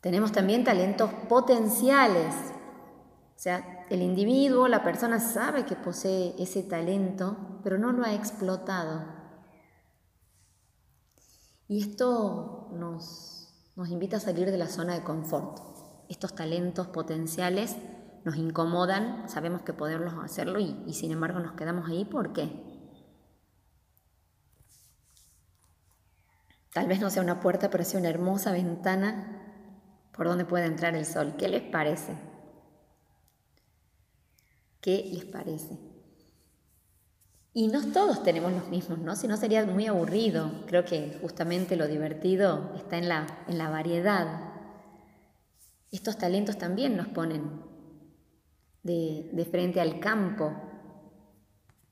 Tenemos 0.00 0.32
también 0.32 0.64
talentos 0.64 1.12
potenciales, 1.28 2.34
o 2.34 3.38
sea, 3.38 3.84
el 3.90 4.00
individuo, 4.00 4.68
la 4.68 4.82
persona 4.82 5.20
sabe 5.20 5.66
que 5.66 5.76
posee 5.76 6.34
ese 6.38 6.62
talento, 6.62 7.60
pero 7.62 7.76
no 7.76 7.92
lo 7.92 8.04
ha 8.06 8.14
explotado. 8.14 9.04
Y 11.68 11.82
esto 11.82 12.70
nos, 12.72 13.52
nos 13.76 13.90
invita 13.90 14.16
a 14.16 14.20
salir 14.20 14.50
de 14.50 14.56
la 14.56 14.68
zona 14.68 14.94
de 14.94 15.02
confort. 15.02 15.60
Estos 16.08 16.34
talentos 16.34 16.86
potenciales 16.86 17.76
nos 18.28 18.36
incomodan, 18.36 19.26
sabemos 19.26 19.62
que 19.62 19.72
podemos 19.72 20.12
hacerlo 20.22 20.60
y, 20.60 20.92
sin 20.92 21.12
embargo 21.12 21.40
nos 21.40 21.52
quedamos 21.52 21.88
ahí. 21.88 22.04
¿Por 22.04 22.34
qué? 22.34 22.62
Tal 26.74 26.86
vez 26.88 27.00
no 27.00 27.08
sea 27.08 27.22
una 27.22 27.40
puerta, 27.40 27.70
pero 27.70 27.84
sea 27.84 27.98
una 27.98 28.10
hermosa 28.10 28.52
ventana 28.52 29.64
por 30.12 30.26
donde 30.26 30.44
puede 30.44 30.66
entrar 30.66 30.94
el 30.94 31.06
sol. 31.06 31.36
¿Qué 31.38 31.48
les 31.48 31.62
parece? 31.62 32.18
¿Qué 34.82 35.08
les 35.10 35.24
parece? 35.24 35.78
Y 37.54 37.68
no 37.68 37.80
todos 37.92 38.22
tenemos 38.22 38.52
los 38.52 38.68
mismos, 38.68 38.98
¿no? 38.98 39.16
Si 39.16 39.26
no 39.26 39.38
sería 39.38 39.64
muy 39.64 39.86
aburrido. 39.86 40.66
Creo 40.66 40.84
que 40.84 41.18
justamente 41.22 41.76
lo 41.76 41.88
divertido 41.88 42.74
está 42.76 42.98
en 42.98 43.08
la, 43.08 43.26
en 43.48 43.56
la 43.56 43.70
variedad. 43.70 44.52
Estos 45.90 46.18
talentos 46.18 46.58
también 46.58 46.94
nos 46.94 47.08
ponen 47.08 47.67
de, 48.88 49.48
frente 49.50 49.80
al 49.80 50.00
campo 50.00 50.52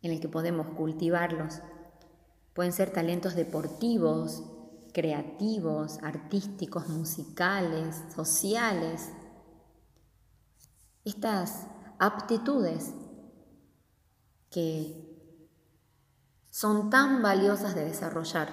en 0.02 0.12
el 0.12 0.20
que 0.20 0.28
podemos 0.28 0.68
cultivarlos. 0.68 1.61
Pueden 2.54 2.72
ser 2.72 2.90
talentos 2.90 3.35
deportivos, 3.35 4.42
creativos, 4.92 5.98
artísticos, 6.02 6.88
musicales, 6.88 8.02
sociales. 8.14 9.11
Estas 11.04 11.66
aptitudes 11.98 12.94
que 14.50 15.04
son 16.50 16.88
tan 16.88 17.20
valiosas 17.20 17.74
de 17.74 17.85
desarrollar, 17.85 18.48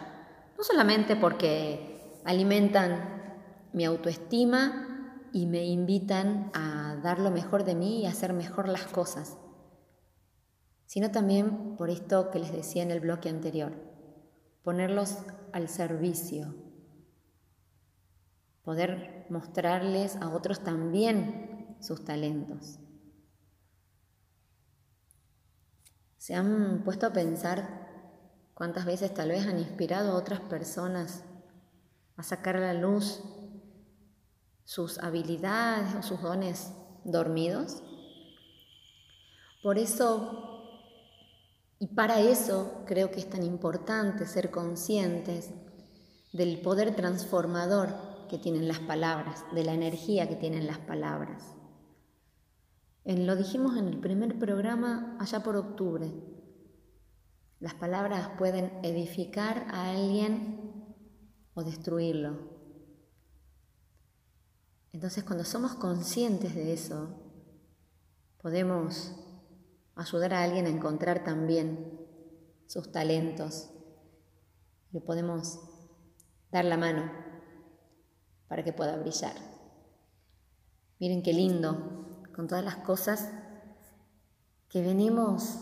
no 0.58 0.64
solamente 0.64 1.16
porque 1.16 2.20
alimentan 2.26 3.70
mi 3.72 3.86
autoestima 3.86 4.93
y 5.34 5.48
me 5.48 5.66
invitan 5.66 6.52
a 6.54 6.96
dar 7.02 7.18
lo 7.18 7.32
mejor 7.32 7.64
de 7.64 7.74
mí 7.74 8.02
y 8.02 8.06
hacer 8.06 8.34
mejor 8.34 8.70
las 8.70 8.86
cosas, 8.86 9.36
sino 10.86 11.10
también 11.10 11.76
por 11.76 11.90
esto 11.90 12.30
que 12.30 12.38
les 12.38 12.54
decía 12.54 12.84
en 12.84 12.92
el 12.92 13.00
bloque 13.00 13.30
anterior, 13.30 13.74
ponerlos 14.64 15.18
al 15.52 15.70
servicio, 15.70 16.54
poder 18.62 19.26
mostrarles 19.30 20.18
a 20.18 20.30
otros 20.30 20.64
también 20.64 21.78
sus 21.80 22.06
talentos. 22.06 22.80
¿Se 26.18 26.36
han 26.36 26.84
puesto 26.86 27.08
a 27.08 27.14
pensar 27.14 27.90
cuántas 28.54 28.86
veces 28.86 29.12
tal 29.16 29.30
vez 29.30 29.48
han 29.48 29.58
inspirado 29.58 30.12
a 30.12 30.16
otras 30.16 30.42
personas 30.42 31.24
a 32.18 32.24
sacar 32.24 32.56
a 32.58 32.60
la 32.60 32.74
luz 32.76 33.24
sus 34.66 35.00
habilidades 35.00 35.96
o 35.96 36.04
sus 36.04 36.22
dones 36.22 36.72
dormidos? 37.04 37.84
Por 39.62 39.78
eso, 39.78 40.62
y 41.80 41.88
para 41.88 42.20
eso 42.20 42.84
creo 42.86 43.12
que 43.12 43.20
es 43.20 43.30
tan 43.30 43.44
importante 43.44 44.26
ser 44.26 44.52
conscientes 44.52 45.52
del 46.34 46.60
poder 46.62 46.96
transformador 46.96 48.14
que 48.30 48.38
tienen 48.38 48.68
las 48.68 48.80
palabras, 48.80 49.46
de 49.54 49.64
la 49.64 49.74
energía 49.74 50.28
que 50.28 50.36
tienen 50.36 50.68
las 50.68 50.80
palabras. 50.80 51.56
En, 53.06 53.28
lo 53.28 53.36
dijimos 53.36 53.78
en 53.78 53.88
el 53.88 54.00
primer 54.00 54.40
programa 54.40 55.18
allá 55.20 55.44
por 55.44 55.56
octubre. 55.56 56.12
Las 57.60 57.74
palabras 57.74 58.32
pueden 58.38 58.72
edificar 58.84 59.66
a 59.70 59.92
alguien 59.92 60.96
o 61.54 61.64
destruirlo. 61.64 62.53
Entonces 64.94 65.24
cuando 65.24 65.44
somos 65.44 65.74
conscientes 65.74 66.54
de 66.54 66.72
eso, 66.72 67.10
podemos 68.42 69.12
ayudar 69.96 70.34
a 70.36 70.44
alguien 70.44 70.68
a 70.68 70.70
encontrar 70.70 71.24
también 71.24 72.00
sus 72.68 72.92
talentos. 72.92 73.70
Le 74.92 75.02
podemos 75.02 75.60
dar 76.52 76.66
la 76.66 76.78
mano 76.78 77.12
para 78.48 78.64
que 78.64 78.72
pueda 78.72 78.96
brillar. 78.98 79.36
Miren 81.00 81.24
qué 81.24 81.34
lindo 81.34 82.28
con 82.36 82.48
todas 82.48 82.64
las 82.64 82.78
cosas 82.78 83.30
que 84.70 84.82
venimos 84.82 85.58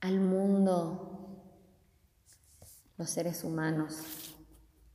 al 0.00 0.20
mundo 0.20 1.10
los 2.96 3.10
seres 3.10 3.42
humanos. 3.42 3.96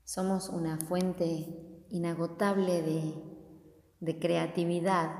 Somos 0.05 0.47
una 0.47 0.77
fuente 0.77 1.68
inagotable 1.89 2.81
de, 3.99 4.19
creatividad. 4.19 5.11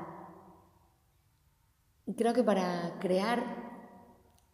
Y 2.05 2.13
creo 2.13 2.34
que 2.34 2.43
para 2.43 2.97
crear 2.99 3.43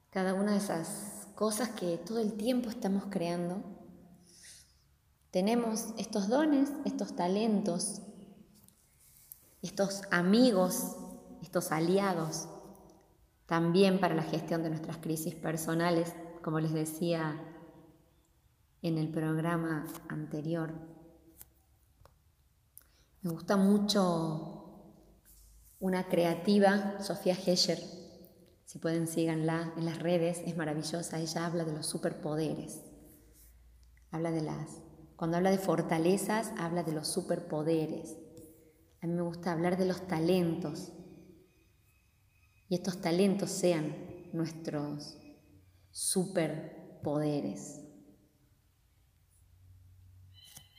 cada 0.09 0.33
una 0.33 0.51
de 0.51 0.57
esas 0.57 1.27
cosas 1.35 1.69
que 1.69 1.97
todo 1.97 2.19
el 2.19 2.33
tiempo 2.33 2.69
estamos 2.69 3.05
creando, 3.09 3.63
tenemos 5.31 5.93
estos 5.97 6.27
dones, 6.27 6.71
estos 6.85 7.15
talentos 7.15 8.01
estos 9.65 10.03
amigos, 10.11 10.95
estos 11.41 11.71
aliados, 11.71 12.47
también 13.47 13.99
para 13.99 14.13
la 14.13 14.21
gestión 14.21 14.61
de 14.61 14.69
nuestras 14.69 14.97
crisis 14.97 15.33
personales, 15.33 16.13
como 16.43 16.59
les 16.59 16.71
decía 16.71 17.41
en 18.83 18.99
el 18.99 19.09
programa 19.09 19.87
anterior. 20.07 20.71
Me 23.25 23.31
gusta 23.31 23.57
mucho 23.57 24.93
una 25.79 26.07
creativa, 26.07 27.01
Sofía 27.01 27.33
Hescher, 27.33 27.79
si 28.65 28.77
pueden 28.77 29.07
síganla 29.07 29.73
en 29.77 29.85
las 29.85 29.97
redes, 29.97 30.43
es 30.45 30.55
maravillosa, 30.55 31.19
ella 31.19 31.47
habla 31.47 31.63
de 31.63 31.71
los 31.71 31.87
superpoderes, 31.87 32.83
habla 34.11 34.29
de 34.29 34.43
las, 34.43 34.79
cuando 35.15 35.37
habla 35.37 35.49
de 35.49 35.57
fortalezas, 35.57 36.51
habla 36.59 36.83
de 36.83 36.91
los 36.91 37.07
superpoderes, 37.07 38.15
a 39.01 39.07
mí 39.07 39.13
me 39.13 39.23
gusta 39.23 39.51
hablar 39.51 39.75
de 39.75 39.85
los 39.85 40.05
talentos. 40.05 40.91
Y 42.69 42.75
estos 42.75 43.01
talentos 43.01 43.49
sean 43.49 44.29
nuestros 44.33 45.17
superpoderes. 45.89 47.84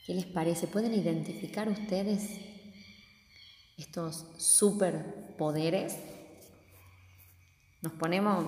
¿Qué 0.07 0.13
les 0.13 0.25
parece? 0.25 0.67
¿Pueden 0.67 0.93
identificar 0.93 1.67
ustedes 1.67 2.39
estos 3.77 4.25
superpoderes? 4.37 5.97
Nos 7.81 7.91
ponemos 7.91 8.45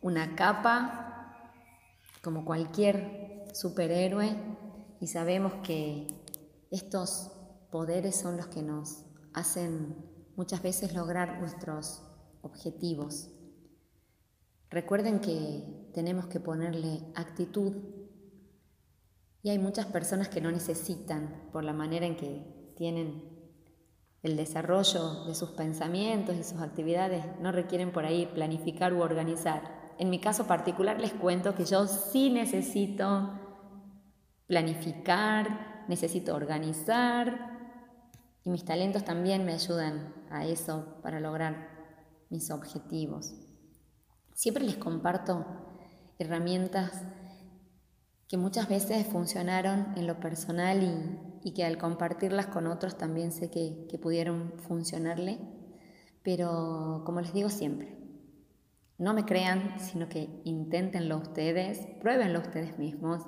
una 0.00 0.36
capa 0.36 1.42
como 2.22 2.44
cualquier 2.44 3.48
superhéroe 3.52 4.36
y 5.00 5.08
sabemos 5.08 5.54
que 5.64 6.06
estos 6.70 7.32
poderes 7.72 8.14
son 8.14 8.36
los 8.36 8.46
que 8.46 8.62
nos 8.62 9.06
hacen 9.34 9.96
muchas 10.36 10.62
veces 10.62 10.94
lograr 10.94 11.40
nuestros 11.40 12.00
objetivos. 12.42 13.28
Recuerden 14.70 15.18
que 15.18 15.90
tenemos 15.94 16.26
que 16.26 16.38
ponerle 16.38 17.00
actitud 17.16 17.72
y 19.42 19.50
hay 19.50 19.58
muchas 19.58 19.86
personas 19.86 20.28
que 20.28 20.40
no 20.40 20.50
necesitan 20.50 21.48
por 21.52 21.64
la 21.64 21.72
manera 21.72 22.06
en 22.06 22.16
que 22.16 22.72
tienen 22.76 23.30
el 24.22 24.36
desarrollo 24.36 25.24
de 25.24 25.34
sus 25.34 25.50
pensamientos 25.50 26.36
y 26.36 26.42
sus 26.42 26.60
actividades, 26.60 27.24
no 27.40 27.52
requieren 27.52 27.90
por 27.90 28.04
ahí 28.04 28.26
planificar 28.26 28.92
u 28.92 29.00
organizar. 29.00 29.94
En 29.98 30.10
mi 30.10 30.18
caso 30.18 30.46
particular 30.46 31.00
les 31.00 31.12
cuento 31.12 31.54
que 31.54 31.64
yo 31.64 31.86
sí 31.86 32.30
necesito 32.30 33.38
planificar, 34.46 35.84
necesito 35.88 36.34
organizar, 36.34 37.50
y 38.44 38.50
mis 38.50 38.64
talentos 38.64 39.04
también 39.04 39.44
me 39.44 39.52
ayudan 39.52 40.14
a 40.30 40.46
eso 40.46 40.98
para 41.02 41.20
lograr 41.20 41.68
mis 42.30 42.50
objetivos. 42.50 43.34
Siempre 44.34 44.64
les 44.64 44.76
comparto 44.76 45.44
herramientas 46.18 47.02
que 48.30 48.36
muchas 48.36 48.68
veces 48.68 49.08
funcionaron 49.08 49.88
en 49.96 50.06
lo 50.06 50.20
personal 50.20 51.20
y, 51.42 51.52
que 51.52 51.64
al 51.64 51.78
compartirlas 51.78 52.46
con 52.46 52.68
otros 52.68 52.96
también 52.96 53.32
sé 53.32 53.50
que, 53.50 53.98
pudieron 54.00 54.52
funcionarle. 54.68 55.40
Pero 56.22 57.02
como 57.04 57.20
les 57.20 57.32
digo 57.32 57.48
siempre, 57.48 57.98
no 58.98 59.14
me 59.14 59.24
crean, 59.24 59.80
sino 59.80 60.08
que 60.08 60.40
inténtenlo 60.44 61.16
ustedes, 61.16 61.88
pruébenlo 62.00 62.38
ustedes 62.38 62.78
mismos 62.78 63.26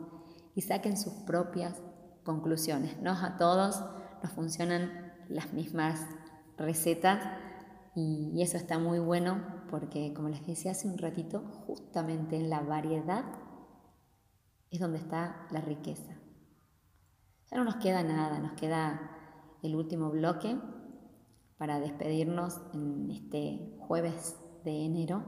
y 0.54 0.60
saquen 0.60 0.96
sus 0.96 1.14
propias 1.26 1.82
conclusiones. 2.22 3.00
No 3.02 3.10
a 3.10 3.36
todos 3.38 3.84
nos 4.22 4.32
funcionan 4.32 5.14
las 5.28 5.52
mismas 5.52 6.06
recetas 6.56 7.24
y, 7.96 8.40
eso 8.40 8.56
está 8.56 8.78
muy 8.78 9.00
bueno 9.00 9.64
porque, 9.68 10.14
como 10.14 10.28
les 10.28 10.46
decía 10.46 10.70
hace 10.70 10.86
un 10.86 10.98
ratito, 10.98 11.40
justamente 11.66 12.36
en 12.36 12.50
la 12.50 12.60
variedad 12.60 13.24
es 14.72 14.80
donde 14.80 14.98
está 14.98 15.46
la 15.50 15.60
riqueza. 15.60 16.14
Ya 17.50 17.58
no 17.58 17.64
nos 17.64 17.76
queda 17.76 18.02
nada, 18.02 18.38
nos 18.38 18.52
queda 18.52 19.10
el 19.62 19.76
último 19.76 20.10
bloque 20.10 20.58
para 21.58 21.78
despedirnos 21.78 22.60
en 22.72 23.10
este 23.10 23.76
jueves 23.78 24.36
de 24.64 24.86
enero, 24.86 25.22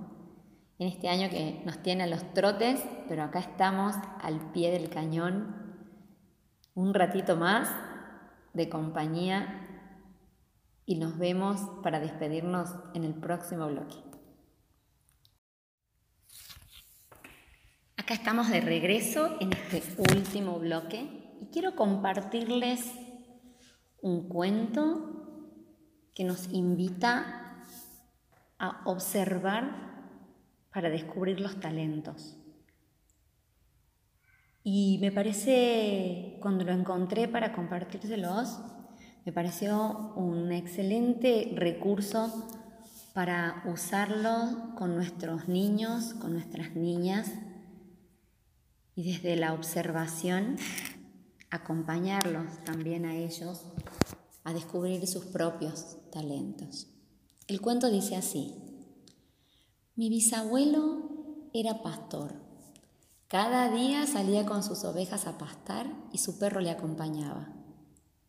en 0.79 0.89
este 0.89 1.09
año 1.09 1.29
que 1.29 1.63
nos 1.65 1.83
tiene 1.83 2.05
a 2.05 2.07
los 2.07 2.33
trotes, 2.33 2.83
pero 3.07 3.23
acá 3.23 3.39
estamos 3.41 3.95
al 4.21 4.51
pie 4.53 4.73
del 4.73 4.89
cañón 4.89 5.63
un 6.75 6.93
ratito 6.93 7.37
más 7.37 7.69
de 8.53 8.69
compañía 8.69 9.61
y 10.87 10.99
nos 10.99 11.19
vemos 11.19 11.61
para 11.83 12.01
despedirnos 12.01 12.71
en 12.95 13.05
el 13.05 13.15
próximo 13.15 13.67
bloque. 13.69 13.97
Acá 18.05 18.13
estamos 18.13 18.51
de 18.51 18.61
regreso 18.61 19.39
en 19.41 19.51
este 19.55 19.83
último 20.15 20.59
bloque 20.59 21.09
y 21.41 21.47
quiero 21.47 21.75
compartirles 21.75 22.93
un 24.03 24.29
cuento 24.29 25.57
que 26.15 26.23
nos 26.25 26.53
invita 26.53 27.63
a 28.59 28.83
observar 28.85 30.03
para 30.71 30.91
descubrir 30.91 31.41
los 31.41 31.59
talentos. 31.61 32.37
Y 34.63 34.99
me 35.01 35.11
parece, 35.11 36.37
cuando 36.43 36.65
lo 36.65 36.73
encontré 36.73 37.27
para 37.27 37.55
compartírselos, 37.55 38.61
me 39.25 39.33
pareció 39.33 40.13
un 40.15 40.53
excelente 40.53 41.55
recurso 41.57 42.51
para 43.15 43.63
usarlo 43.65 44.75
con 44.77 44.95
nuestros 44.95 45.49
niños, 45.49 46.13
con 46.21 46.35
nuestras 46.35 46.77
niñas, 46.77 47.33
y 48.95 49.13
desde 49.13 49.37
la 49.37 49.53
observación 49.53 50.57
acompañarlos 51.51 52.65
también 52.65 53.05
a 53.05 53.17
ellos 53.17 53.67
a 54.45 54.53
descubrir 54.53 55.07
sus 55.07 55.25
propios 55.25 55.97
talentos. 56.13 56.89
El 57.47 57.61
cuento 57.61 57.91
dice 57.91 58.17
así. 58.17 58.55
Mi 59.97 60.09
bisabuelo 60.09 61.49
era 61.53 61.83
pastor. 61.83 62.35
Cada 63.29 63.71
día 63.71 64.07
salía 64.07 64.45
con 64.47 64.63
sus 64.63 64.85
ovejas 64.85 65.27
a 65.27 65.39
pastar 65.39 65.87
y 66.13 66.19
su 66.19 66.39
perro 66.39 66.61
le 66.61 66.71
acompañaba. 66.71 67.53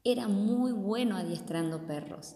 Era 0.04 0.28
muy 0.28 0.72
bueno 0.72 1.18
adiestrando 1.18 1.86
perros. 1.86 2.36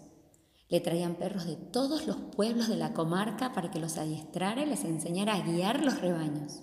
Le 0.67 0.79
traían 0.79 1.15
perros 1.15 1.45
de 1.45 1.55
todos 1.55 2.05
los 2.05 2.17
pueblos 2.17 2.67
de 2.67 2.75
la 2.75 2.93
comarca 2.93 3.53
para 3.53 3.71
que 3.71 3.79
los 3.79 3.97
adiestrara 3.97 4.63
y 4.63 4.67
les 4.67 4.83
enseñara 4.83 5.35
a 5.35 5.41
guiar 5.41 5.83
los 5.83 6.01
rebaños. 6.01 6.61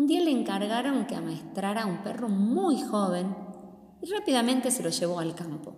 Un 0.00 0.06
día 0.06 0.24
le 0.24 0.30
encargaron 0.30 1.06
que 1.06 1.14
amaestrara 1.14 1.82
a 1.82 1.86
un 1.86 2.02
perro 2.02 2.30
muy 2.30 2.80
joven 2.80 3.36
y 4.00 4.10
rápidamente 4.10 4.70
se 4.70 4.82
lo 4.82 4.88
llevó 4.88 5.20
al 5.20 5.34
campo. 5.34 5.74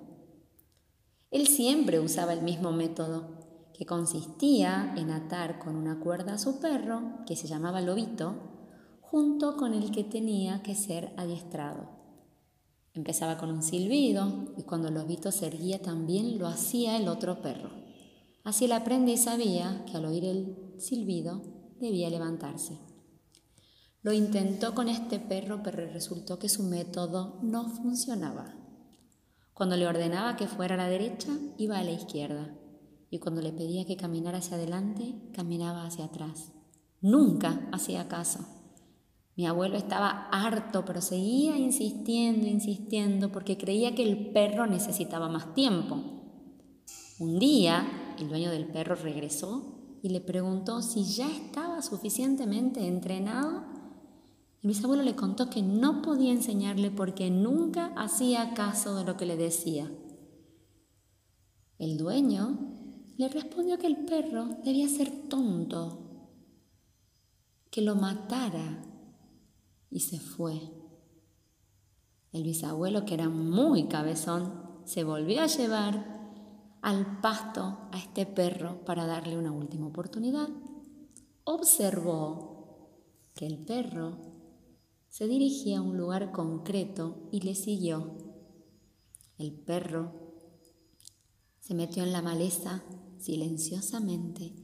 Él 1.33 1.49
siempre 1.49 1.99
usaba 1.99 2.33
el 2.33 2.43
mismo 2.43 2.71
método, 2.71 3.37
que 3.77 3.85
consistía 3.85 4.95
en 4.97 5.11
atar 5.11 5.59
con 5.59 5.75
una 5.75 5.99
cuerda 5.99 6.35
a 6.35 6.39
su 6.39 6.61
perro, 6.61 7.25
que 7.27 7.35
se 7.35 7.49
llamaba 7.49 7.81
Lobito, 7.81 8.37
junto 9.01 9.57
con 9.57 9.75
el 9.75 9.91
que 9.91 10.05
tenía 10.05 10.63
que 10.63 10.77
ser 10.77 11.13
adiestrado. 11.17 11.89
Empezaba 12.95 13.39
con 13.39 13.51
un 13.51 13.65
silbido 13.65 14.55
y 14.57 14.63
cuando 14.63 14.93
Lobito 14.93 15.33
se 15.33 15.49
erguía 15.49 15.83
también 15.83 16.39
lo 16.39 16.47
hacía 16.47 16.97
el 16.97 17.09
otro 17.09 17.43
perro. 17.43 17.71
Así 18.45 18.67
el 18.67 18.73
aprendiz 18.73 19.25
sabía 19.25 19.85
que 19.91 19.97
al 19.97 20.05
oír 20.05 20.25
el 20.27 20.75
silbido 20.79 21.43
debía 21.81 22.09
levantarse. 22.09 22.92
Lo 24.03 24.13
intentó 24.13 24.75
con 24.75 24.89
este 24.89 25.21
perro, 25.21 25.63
pero 25.63 25.87
resultó 25.87 26.37
que 26.39 26.49
su 26.49 26.65
método 26.65 27.39
no 27.43 27.69
funcionaba. 27.69 28.57
Cuando 29.55 29.77
le 29.77 29.87
ordenaba 29.87 30.35
que 30.37 30.49
fuera 30.49 30.75
a 30.75 30.79
la 30.79 30.89
derecha, 30.89 31.31
iba 31.57 31.79
a 31.79 31.85
la 31.85 31.93
izquierda, 31.93 32.53
y 33.11 33.21
cuando 33.21 33.41
le 33.43 33.53
pedía 33.53 33.85
que 33.85 33.97
caminara 33.97 34.39
hacia 34.39 34.57
adelante, 34.57 35.15
caminaba 35.33 35.87
hacia 35.87 36.07
atrás. 36.07 36.53
Nunca 37.01 37.69
hacía 37.71 38.09
caso. 38.09 38.41
Mi 39.37 39.47
abuelo 39.47 39.77
estaba 39.77 40.29
harto, 40.33 40.85
pero 40.85 41.01
seguía 41.01 41.57
insistiendo, 41.57 42.49
insistiendo, 42.49 43.31
porque 43.31 43.57
creía 43.57 43.95
que 43.95 44.03
el 44.03 44.33
perro 44.33 44.67
necesitaba 44.67 45.29
más 45.29 45.55
tiempo. 45.55 45.97
Un 47.21 47.39
día, 47.39 48.15
el 48.19 48.29
dueño 48.29 48.51
del 48.51 48.67
perro 48.67 48.97
regresó 48.97 49.99
y 50.03 50.09
le 50.09 50.21
preguntó 50.21 50.83
si 50.83 51.05
ya 51.05 51.31
estaba 51.31 51.83
suficientemente 51.83 52.87
entrenado 52.87 53.72
mi 54.63 54.69
bisabuelo 54.69 55.03
le 55.03 55.17
contó 55.17 55.51
que 55.51 55.61
no 55.61 56.03
podía 56.03 56.31
enseñarle 56.31 56.93
porque 56.93 57.31
nunca 57.31 57.93
hacía 57.97 58.55
caso 58.55 58.95
de 58.95 59.05
lo 59.05 59.17
que 59.17 59.27
le 59.27 59.37
decía. 59.37 59.91
El 61.79 61.97
dueño 61.97 62.59
le 63.17 63.29
respondió 63.29 63.77
que 63.77 63.89
el 63.89 64.05
perro 64.05 64.45
debía 64.65 64.89
ser 64.89 65.11
tonto, 65.29 66.31
que 67.73 67.83
lo 67.83 67.97
matara 67.97 68.85
y 69.91 69.99
se 69.99 70.21
fue. 70.21 70.61
El 72.31 72.45
bisabuelo, 72.45 73.05
que 73.05 73.15
era 73.15 73.29
muy 73.29 73.89
cabezón, 73.89 74.81
se 74.85 75.03
volvió 75.03 75.43
a 75.43 75.47
llevar 75.47 76.23
al 76.83 77.21
pasto 77.21 77.79
a 77.91 77.99
este 77.99 78.27
perro 78.27 78.85
para 78.85 79.07
darle 79.07 79.37
una 79.37 79.51
última 79.51 79.89
oportunidad. 79.89 80.49
Observó 81.43 82.93
que 83.35 83.47
el 83.47 83.59
perro 83.59 84.32
se 85.13 85.29
dirigía 85.29 85.79
a 85.79 85.83
un 85.83 85.99
lugar 85.99 86.33
concreto 86.33 87.29
y 87.31 87.41
le 87.41 87.55
siguió. 87.55 88.17
El 89.37 89.53
perro 89.53 90.11
se 91.61 91.75
metió 91.75 92.03
en 92.03 92.15
la 92.15 92.23
maleza 92.23 92.83
silenciosamente 93.19 94.55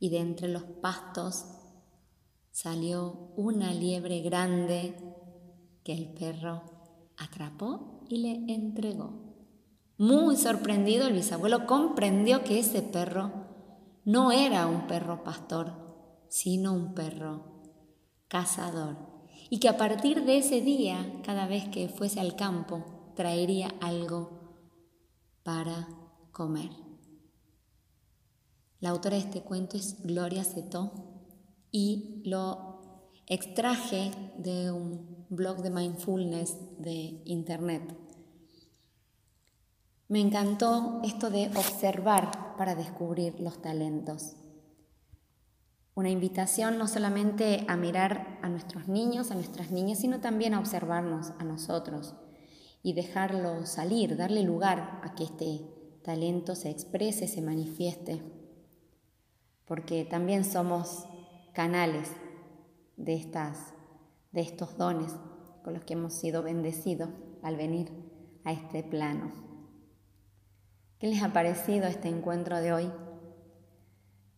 y 0.00 0.08
de 0.08 0.18
entre 0.18 0.48
los 0.48 0.64
pastos 0.64 1.44
salió 2.50 3.30
una 3.36 3.72
liebre 3.72 4.20
grande 4.20 4.96
que 5.84 5.92
el 5.92 6.12
perro 6.12 6.62
atrapó 7.16 8.00
y 8.08 8.16
le 8.16 8.52
entregó. 8.52 9.36
Muy 9.96 10.36
sorprendido, 10.36 11.06
el 11.06 11.14
bisabuelo 11.14 11.66
comprendió 11.66 12.42
que 12.42 12.58
ese 12.58 12.82
perro 12.82 13.30
no 14.04 14.32
era 14.32 14.66
un 14.66 14.88
perro 14.88 15.22
pastor, 15.22 16.26
sino 16.28 16.72
un 16.72 16.94
perro 16.94 17.62
cazador 18.26 19.13
y 19.50 19.58
que 19.58 19.68
a 19.68 19.76
partir 19.76 20.24
de 20.24 20.38
ese 20.38 20.60
día, 20.60 21.20
cada 21.24 21.46
vez 21.46 21.68
que 21.68 21.88
fuese 21.88 22.20
al 22.20 22.36
campo, 22.36 22.84
traería 23.14 23.74
algo 23.80 24.30
para 25.42 25.88
comer. 26.32 26.70
La 28.80 28.90
autora 28.90 29.16
de 29.16 29.22
este 29.22 29.42
cuento 29.42 29.76
es 29.76 30.02
Gloria 30.02 30.44
Cetó 30.44 30.92
y 31.70 32.22
lo 32.24 32.82
extraje 33.26 34.10
de 34.36 34.70
un 34.70 35.26
blog 35.30 35.62
de 35.62 35.70
mindfulness 35.70 36.56
de 36.78 37.22
internet. 37.24 37.96
Me 40.08 40.20
encantó 40.20 41.00
esto 41.02 41.30
de 41.30 41.48
observar 41.48 42.56
para 42.56 42.74
descubrir 42.74 43.40
los 43.40 43.60
talentos. 43.62 44.36
Una 45.96 46.10
invitación 46.10 46.76
no 46.76 46.88
solamente 46.88 47.64
a 47.68 47.76
mirar 47.76 48.38
a 48.42 48.48
nuestros 48.48 48.88
niños, 48.88 49.30
a 49.30 49.36
nuestras 49.36 49.70
niñas, 49.70 50.00
sino 50.00 50.20
también 50.20 50.52
a 50.52 50.58
observarnos 50.58 51.32
a 51.38 51.44
nosotros 51.44 52.14
y 52.82 52.94
dejarlo 52.94 53.64
salir, 53.64 54.16
darle 54.16 54.42
lugar 54.42 55.00
a 55.04 55.14
que 55.14 55.24
este 55.24 55.60
talento 56.02 56.56
se 56.56 56.70
exprese, 56.70 57.28
se 57.28 57.40
manifieste, 57.40 58.22
porque 59.66 60.04
también 60.04 60.44
somos 60.44 61.06
canales 61.52 62.10
de, 62.96 63.14
estas, 63.14 63.72
de 64.32 64.40
estos 64.40 64.76
dones 64.76 65.12
con 65.62 65.74
los 65.74 65.84
que 65.84 65.94
hemos 65.94 66.12
sido 66.12 66.42
bendecidos 66.42 67.08
al 67.42 67.56
venir 67.56 67.90
a 68.42 68.52
este 68.52 68.82
plano. 68.82 69.32
¿Qué 70.98 71.06
les 71.06 71.22
ha 71.22 71.32
parecido 71.32 71.86
este 71.86 72.08
encuentro 72.08 72.60
de 72.60 72.72
hoy? 72.72 72.92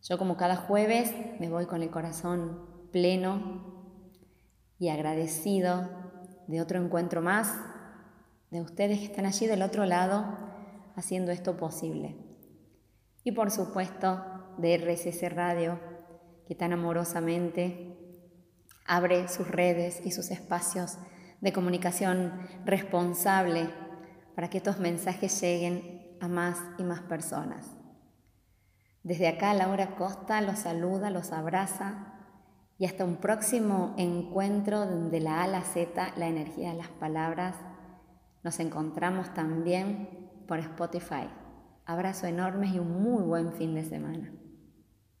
Yo 0.03 0.17
como 0.17 0.37
cada 0.37 0.55
jueves 0.55 1.13
me 1.39 1.49
voy 1.49 1.65
con 1.65 1.81
el 1.81 1.89
corazón 1.89 2.89
pleno 2.91 3.61
y 4.79 4.89
agradecido 4.89 5.89
de 6.47 6.61
otro 6.61 6.81
encuentro 6.81 7.21
más, 7.21 7.53
de 8.51 8.61
ustedes 8.61 8.99
que 8.99 9.05
están 9.05 9.25
allí 9.25 9.47
del 9.47 9.61
otro 9.61 9.85
lado 9.85 10.25
haciendo 10.95 11.31
esto 11.31 11.57
posible. 11.57 12.15
Y 13.23 13.31
por 13.31 13.51
supuesto 13.51 14.23
de 14.57 14.77
RSS 14.77 15.33
Radio, 15.33 15.79
que 16.47 16.55
tan 16.55 16.71
amorosamente 16.71 17.97
abre 18.85 19.27
sus 19.27 19.47
redes 19.47 20.01
y 20.05 20.11
sus 20.11 20.31
espacios 20.31 20.97
de 21.41 21.51
comunicación 21.51 22.47
responsable 22.65 23.69
para 24.33 24.49
que 24.49 24.57
estos 24.57 24.79
mensajes 24.79 25.39
lleguen 25.41 26.17
a 26.21 26.27
más 26.27 26.57
y 26.77 26.83
más 26.83 27.01
personas. 27.01 27.76
Desde 29.07 29.29
acá 29.29 29.53
Laura 29.53 29.95
Costa 29.95 30.41
los 30.41 30.59
saluda, 30.59 31.09
los 31.09 31.31
abraza 31.31 31.93
y 32.77 32.85
hasta 32.85 33.05
un 33.05 33.15
próximo 33.15 33.95
encuentro 33.97 34.85
de 34.85 35.21
la 35.21 35.43
A 35.43 35.47
la 35.47 35.61
Z, 35.61 36.11
la 36.17 36.27
energía 36.27 36.71
de 36.71 36.75
las 36.75 36.89
palabras. 36.89 37.55
Nos 38.43 38.59
encontramos 38.59 39.33
también 39.33 40.29
por 40.45 40.59
Spotify. 40.59 41.29
Abrazo 41.85 42.27
enorme 42.27 42.67
y 42.67 42.79
un 42.79 43.01
muy 43.01 43.23
buen 43.23 43.53
fin 43.53 43.75
de 43.75 43.85
semana. 43.85 44.29